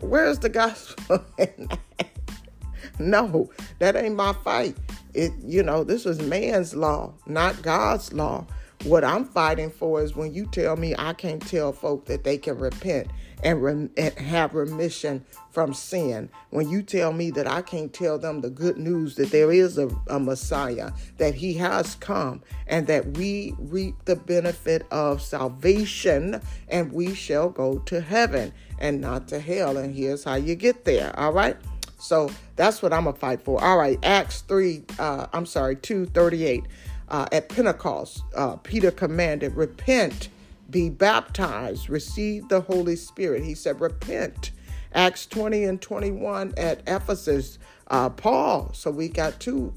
[0.00, 1.24] Where's the gospel?
[2.98, 4.76] no, that ain't my fight.
[5.14, 8.46] It, you know, this is man's law, not God's law.
[8.84, 12.38] What I'm fighting for is when you tell me I can't tell folk that they
[12.38, 13.08] can repent
[13.42, 16.28] and, rem- and have remission from sin.
[16.50, 19.78] When you tell me that I can't tell them the good news that there is
[19.78, 26.40] a, a Messiah, that he has come, and that we reap the benefit of salvation
[26.68, 29.76] and we shall go to heaven and not to hell.
[29.76, 31.18] And here's how you get there.
[31.18, 31.56] All right.
[32.00, 33.62] So that's what I'm gonna fight for.
[33.62, 34.84] All right, Acts three.
[35.00, 36.64] Uh, I'm sorry, two thirty eight.
[37.08, 40.28] Uh, at Pentecost, uh, Peter commanded, "Repent,
[40.70, 44.52] be baptized, receive the Holy Spirit." He said, "Repent."
[44.94, 47.58] Acts 20 and 21 at Ephesus,
[47.88, 48.70] uh, Paul.
[48.72, 49.72] So we got two,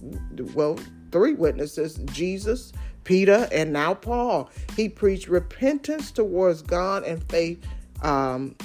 [0.53, 0.79] well,
[1.11, 2.71] three witnesses Jesus,
[3.03, 4.49] Peter, and now Paul.
[4.75, 7.65] He preached repentance towards God and faith
[8.01, 8.55] um,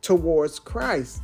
[0.00, 1.20] towards Christ.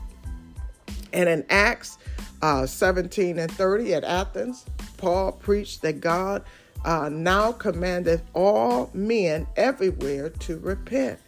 [1.13, 1.99] And in Acts
[2.43, 4.65] uh, 17 and 30 at Athens,
[4.97, 6.45] Paul preached that God
[6.85, 11.19] uh, now commandeth all men everywhere to repent.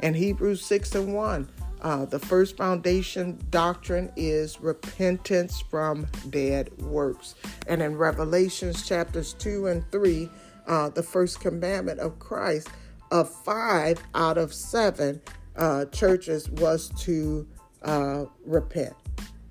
[0.00, 1.48] And Hebrews 6 and 1,
[1.80, 7.34] uh, the first foundation doctrine is repentance from dead works.
[7.66, 10.28] And in Revelations chapters 2 and 3,
[10.66, 12.68] uh, the first commandment of Christ
[13.10, 15.20] of five out of seven
[15.56, 17.46] uh, churches was to
[17.82, 18.94] uh, repent.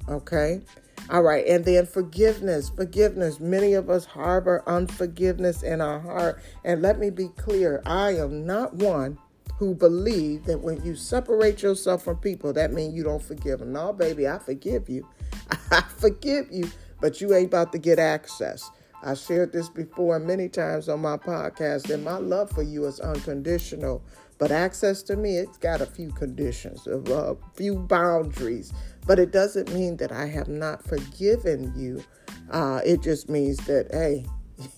[0.08, 0.62] Okay?
[1.10, 1.46] All right.
[1.48, 2.70] And then forgiveness.
[2.70, 3.40] Forgiveness.
[3.40, 6.42] Many of us harbor unforgiveness in our heart.
[6.64, 9.18] And let me be clear I am not one
[9.58, 13.74] who believe that when you separate yourself from people, that means you don't forgive them.
[13.74, 15.08] No, baby, I forgive you.
[15.72, 16.70] I forgive you,
[17.02, 18.70] but you ain't about to get access.
[19.04, 23.00] I shared this before many times on my podcast and my love for you is
[23.00, 24.04] unconditional.
[24.38, 28.74] But access to me, it's got a few conditions, a few boundaries.
[29.08, 32.04] But it doesn't mean that I have not forgiven you.
[32.52, 34.26] Uh, it just means that, hey,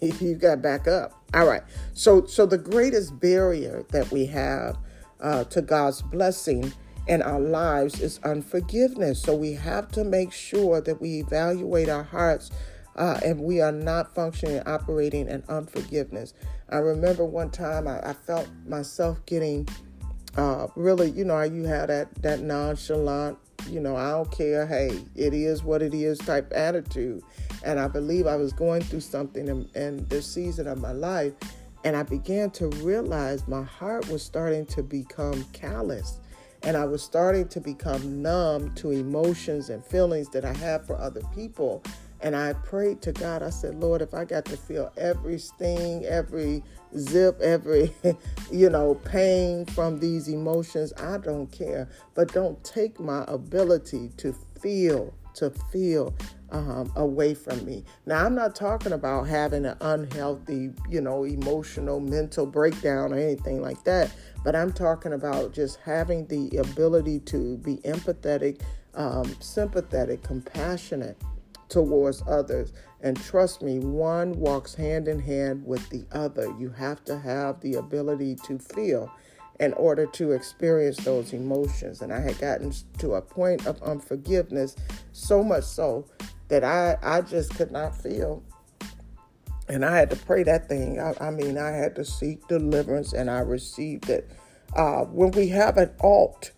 [0.19, 1.13] you got back up.
[1.33, 1.63] All right.
[1.93, 4.77] So, so the greatest barrier that we have
[5.19, 6.71] uh, to God's blessing
[7.07, 9.21] in our lives is unforgiveness.
[9.21, 12.51] So we have to make sure that we evaluate our hearts
[12.95, 16.33] uh, and we are not functioning, operating in unforgiveness.
[16.69, 19.67] I remember one time I, I felt myself getting
[20.37, 23.37] uh, really, you know, you have that that nonchalant,
[23.67, 27.23] you know, I don't care, hey, it is what it is type attitude.
[27.63, 31.33] And I believe I was going through something in, in this season of my life,
[31.83, 36.19] and I began to realize my heart was starting to become callous.
[36.63, 40.97] And I was starting to become numb to emotions and feelings that I have for
[40.97, 41.81] other people.
[42.21, 43.41] And I prayed to God.
[43.41, 46.61] I said, Lord, if I got to feel every sting, every
[46.97, 47.93] zip, every,
[48.51, 51.89] you know, pain from these emotions, I don't care.
[52.15, 56.13] But don't take my ability to feel, to feel
[56.51, 57.83] um, away from me.
[58.05, 63.61] Now, I'm not talking about having an unhealthy, you know, emotional, mental breakdown or anything
[63.61, 64.11] like that,
[64.43, 68.61] but I'm talking about just having the ability to be empathetic,
[68.95, 71.17] um, sympathetic, compassionate
[71.67, 72.73] towards others.
[73.01, 76.53] And trust me, one walks hand in hand with the other.
[76.59, 79.11] You have to have the ability to feel
[79.59, 82.01] in order to experience those emotions.
[82.01, 84.75] And I had gotten to a point of unforgiveness,
[85.13, 86.07] so much so
[86.49, 88.43] that I, I just could not feel
[89.67, 90.99] And I had to pray that thing.
[90.99, 94.31] I, I mean, I had to seek deliverance and I received it.
[94.75, 96.51] Uh, when we have an alt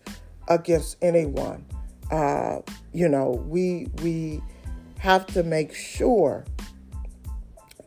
[0.48, 1.66] against anyone,
[2.10, 2.60] uh,
[2.92, 4.42] you know, we we
[5.02, 6.44] have to make sure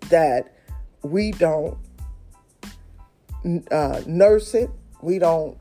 [0.09, 0.53] that
[1.01, 1.77] we don't
[3.71, 4.69] uh, nurse it,
[5.01, 5.57] we don't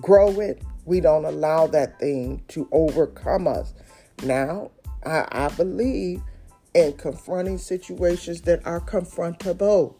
[0.00, 3.74] grow it, we don't allow that thing to overcome us.
[4.22, 4.70] Now,
[5.04, 6.22] I, I believe
[6.72, 9.94] in confronting situations that are confrontable.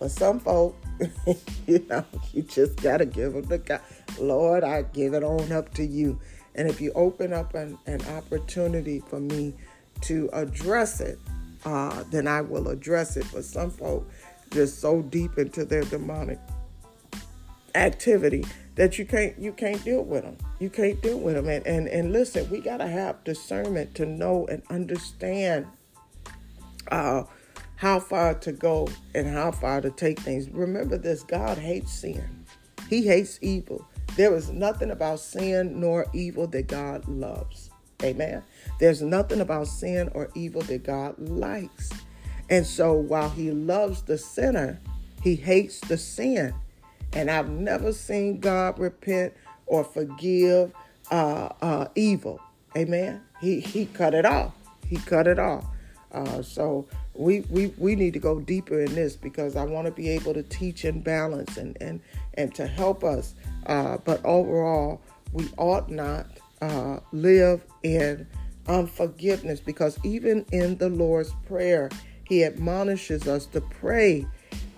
[0.00, 0.76] But some folk,
[1.68, 3.82] you know, you just got to give them the God.
[4.18, 6.18] Lord, I give it on up to you.
[6.56, 9.54] And if you open up an, an opportunity for me
[10.04, 11.18] to address it,
[11.64, 13.26] uh, then I will address it.
[13.32, 14.08] But some folk
[14.50, 16.38] just so deep into their demonic
[17.74, 18.44] activity
[18.76, 20.36] that you can't you can't deal with them.
[20.58, 21.48] You can't deal with them.
[21.48, 25.66] And and, and listen, we gotta have discernment to know and understand
[26.90, 27.24] uh,
[27.76, 30.48] how far to go and how far to take things.
[30.50, 32.44] Remember this: God hates sin.
[32.88, 33.86] He hates evil.
[34.16, 37.70] There is nothing about sin nor evil that God loves.
[38.04, 38.42] Amen.
[38.78, 41.90] There's nothing about sin or evil that God likes.
[42.50, 44.80] And so while he loves the sinner,
[45.22, 46.54] he hates the sin.
[47.14, 49.32] And I've never seen God repent
[49.66, 50.72] or forgive
[51.10, 52.40] uh, uh, evil.
[52.76, 53.22] Amen.
[53.40, 54.52] He he cut it off.
[54.86, 55.64] He cut it off.
[56.12, 59.92] Uh, so we, we we need to go deeper in this because I want to
[59.92, 62.00] be able to teach and balance and and
[62.34, 63.34] and to help us.
[63.66, 65.00] Uh, but overall,
[65.32, 66.26] we ought not
[66.64, 68.26] uh, live in
[68.68, 71.90] unforgiveness because even in the Lord's prayer,
[72.26, 74.26] He admonishes us to pray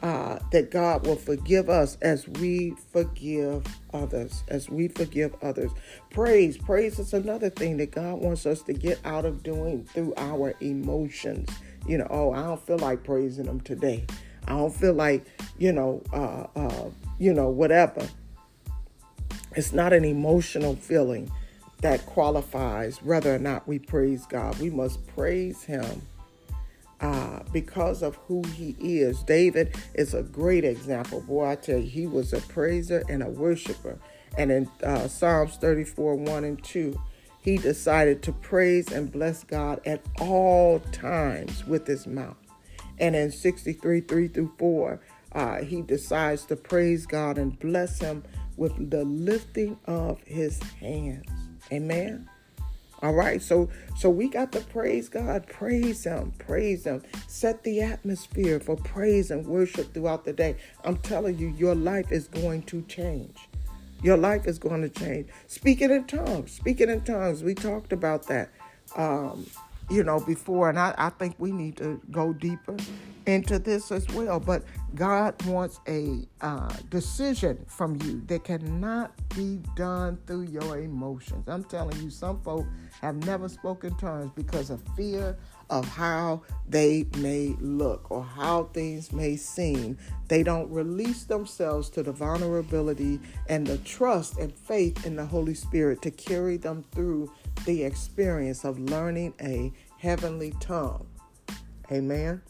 [0.02, 3.64] uh, that God will forgive us as we forgive
[3.94, 5.70] others, as we forgive others.
[6.10, 10.14] Praise, praise is another thing that God wants us to get out of doing through
[10.16, 11.48] our emotions.
[11.86, 14.06] You know, oh, I don't feel like praising Him today.
[14.48, 15.24] I don't feel like,
[15.58, 18.06] you know, uh, uh, you know, whatever.
[19.54, 21.30] It's not an emotional feeling
[21.86, 24.58] that qualifies whether or not we praise God.
[24.58, 26.02] We must praise Him
[27.00, 29.22] uh, because of who he is.
[29.22, 31.20] David is a great example.
[31.20, 34.00] Boy, I tell you, he was a praiser and a worshiper.
[34.36, 37.00] And in uh, Psalms 34 1 and 2,
[37.40, 42.36] he decided to praise and bless God at all times with his mouth.
[42.98, 45.00] And in 63 3 through 4,
[45.32, 48.24] uh, he decides to praise God and bless him
[48.56, 51.45] with the lifting of his hands.
[51.72, 52.28] Amen.
[53.02, 57.82] All right, so so we got to praise God, praise Him, praise Him, set the
[57.82, 60.56] atmosphere for praise and worship throughout the day.
[60.82, 63.36] I'm telling you, your life is going to change.
[64.02, 65.28] Your life is going to change.
[65.46, 67.42] Speaking in tongues, speaking in tongues.
[67.42, 68.50] We talked about that.
[68.96, 69.46] Um,
[69.90, 72.76] you know, before, and I, I think we need to go deeper
[73.26, 74.40] into this as well.
[74.40, 74.64] But
[74.94, 81.48] God wants a uh, decision from you that cannot be done through your emotions.
[81.48, 82.66] I'm telling you, some folk
[83.02, 85.36] have never spoken tongues because of fear
[85.68, 89.98] of how they may look or how things may seem.
[90.28, 95.54] They don't release themselves to the vulnerability and the trust and faith in the Holy
[95.54, 97.32] Spirit to carry them through
[97.64, 101.06] the experience of learning a heavenly tongue.
[101.90, 102.42] Amen.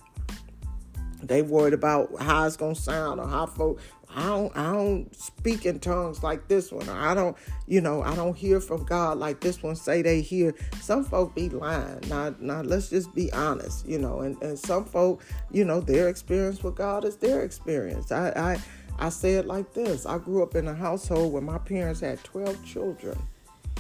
[1.23, 3.81] They worried about how it's gonna sound or how folk.
[4.15, 4.57] I don't.
[4.57, 6.89] I don't speak in tongues like this one.
[6.89, 7.37] I don't.
[7.67, 8.03] You know.
[8.03, 9.77] I don't hear from God like this one.
[9.77, 10.55] Say they hear.
[10.81, 12.01] Some folk be lying.
[12.09, 13.87] Now, now let's just be honest.
[13.87, 14.21] You know.
[14.21, 18.13] And and some folk, you know, their experience with God is their experience.
[18.13, 18.63] I I
[18.99, 20.07] I say it like this.
[20.07, 23.19] I grew up in a household where my parents had twelve children,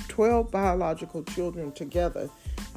[0.08, 2.28] twelve biological children together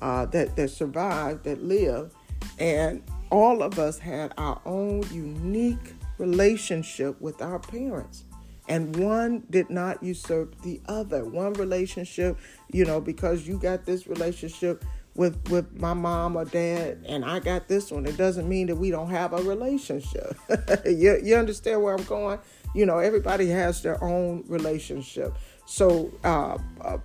[0.01, 2.13] uh, that that survived, that lived,
[2.59, 8.23] and all of us had our own unique relationship with our parents.
[8.67, 11.25] And one did not usurp the other.
[11.25, 12.37] One relationship
[12.71, 14.85] you know because you got this relationship
[15.15, 18.75] with with my mom or dad and i got this one it doesn't mean that
[18.75, 20.37] we don't have a relationship.
[20.85, 22.39] You, you understand where i'm going?
[22.75, 25.35] You know everybody has their own relationship.
[25.65, 26.97] So uh, uh,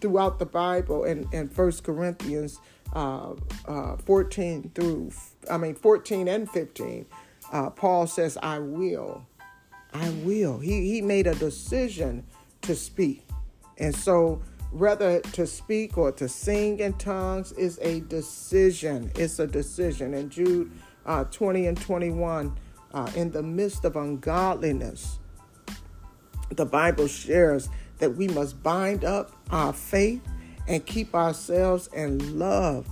[0.00, 2.58] throughout the bible and and first corinthians
[2.94, 3.34] uh,
[3.66, 5.12] uh, 14 through,
[5.50, 7.06] I mean, 14 and 15,
[7.52, 9.26] uh, Paul says, I will.
[9.92, 10.58] I will.
[10.58, 12.26] He, he made a decision
[12.62, 13.26] to speak.
[13.78, 19.10] And so, whether to speak or to sing in tongues is a decision.
[19.14, 20.12] It's a decision.
[20.14, 20.70] And Jude
[21.06, 22.54] uh, 20 and 21,
[22.92, 25.18] uh, in the midst of ungodliness,
[26.50, 30.22] the Bible shares that we must bind up our faith
[30.66, 32.86] and keep ourselves in love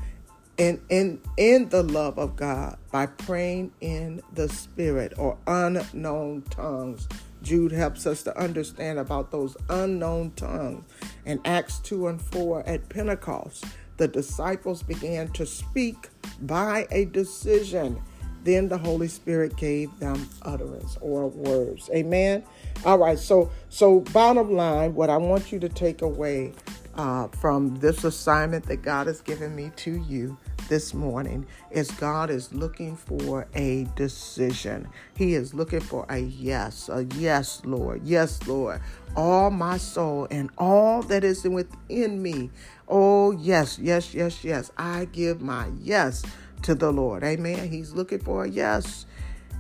[0.58, 7.08] in in in the love of God by praying in the spirit or unknown tongues.
[7.42, 10.84] Jude helps us to understand about those unknown tongues.
[11.26, 13.64] In Acts 2 and 4 at Pentecost,
[13.98, 16.08] the disciples began to speak
[16.42, 18.02] by a decision.
[18.42, 21.90] Then the Holy Spirit gave them utterance or words.
[21.94, 22.44] Amen.
[22.84, 23.18] All right.
[23.18, 26.52] So, so bottom line, what I want you to take away
[26.94, 30.36] uh, from this assignment that God has given me to you
[30.68, 34.88] this morning is God is looking for a decision.
[35.16, 38.02] He is looking for a yes, a yes, Lord.
[38.04, 38.80] Yes, Lord.
[39.16, 42.50] All my soul and all that is within me.
[42.88, 44.70] Oh, yes, yes, yes, yes.
[44.76, 46.22] I give my yes
[46.62, 47.24] to the Lord.
[47.24, 47.68] Amen.
[47.70, 49.06] He's looking for a yes.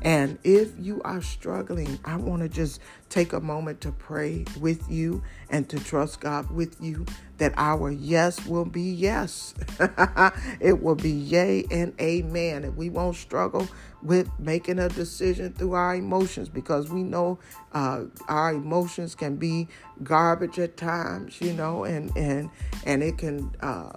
[0.02, 4.88] And if you are struggling, I want to just take a moment to pray with
[4.90, 7.06] you and to trust God with you
[7.38, 9.54] that our yes will be yes.
[10.60, 12.64] it will be yay and amen.
[12.64, 13.68] And we won't struggle
[14.02, 17.38] with making a decision through our emotions because we know
[17.72, 19.68] uh, our emotions can be
[20.02, 22.50] garbage at times, you know, and and
[22.84, 23.92] and it can uh,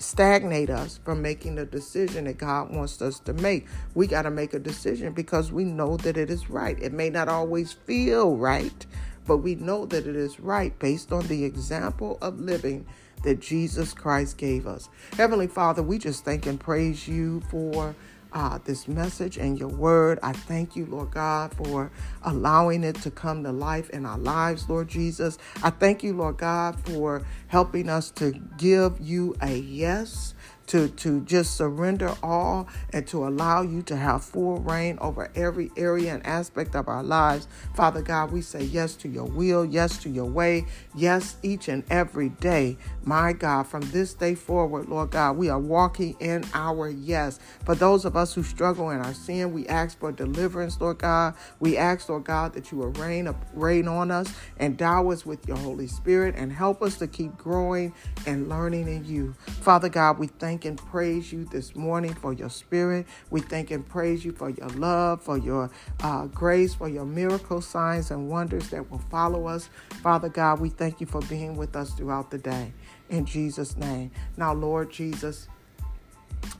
[0.00, 3.66] stagnate us from making the decision that God wants us to make.
[3.94, 6.80] We got to make a decision because we know that it is right.
[6.82, 8.86] It may not always feel right,
[9.26, 12.86] but we know that it is right based on the example of living
[13.22, 14.88] that Jesus Christ gave us.
[15.16, 17.94] Heavenly Father, we just thank and praise you for
[18.32, 20.18] uh, this message and your word.
[20.22, 21.90] I thank you, Lord God, for
[22.22, 25.38] allowing it to come to life in our lives, Lord Jesus.
[25.62, 30.34] I thank you, Lord God, for helping us to give you a yes
[30.70, 35.70] to, to just surrender all and to allow you to have full reign over every
[35.76, 37.48] area and aspect of our lives.
[37.74, 40.64] Father God, we say yes to your will, yes to your way,
[40.94, 42.76] yes each and every day.
[43.02, 47.40] My God, from this day forward, Lord God, we are walking in our yes.
[47.64, 51.34] For those of us who struggle in our sin, we ask for deliverance, Lord God.
[51.58, 55.48] We ask, Lord God, that you will rain, rain on us, and endow us with
[55.48, 57.92] your Holy Spirit, and help us to keep growing
[58.24, 59.34] and learning in you.
[59.62, 63.06] Father God, we thank thank and praise you this morning for your spirit.
[63.30, 65.70] We thank and praise you for your love, for your
[66.02, 69.70] uh, grace, for your miracle signs and wonders that will follow us.
[70.02, 72.74] Father God, we thank you for being with us throughout the day.
[73.08, 74.10] In Jesus' name.
[74.36, 75.48] Now, Lord Jesus,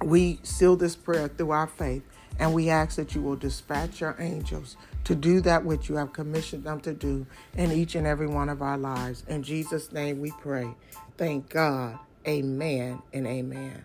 [0.03, 2.03] we seal this prayer through our faith.
[2.39, 6.15] And we ask that you will dispatch your angels to do that which you have
[6.15, 9.25] commissioned them to do in each and every one of our lives.
[9.29, 10.75] In Jesus' name we pray.
[11.19, 11.99] Thank God.
[12.29, 13.83] Amen and amen.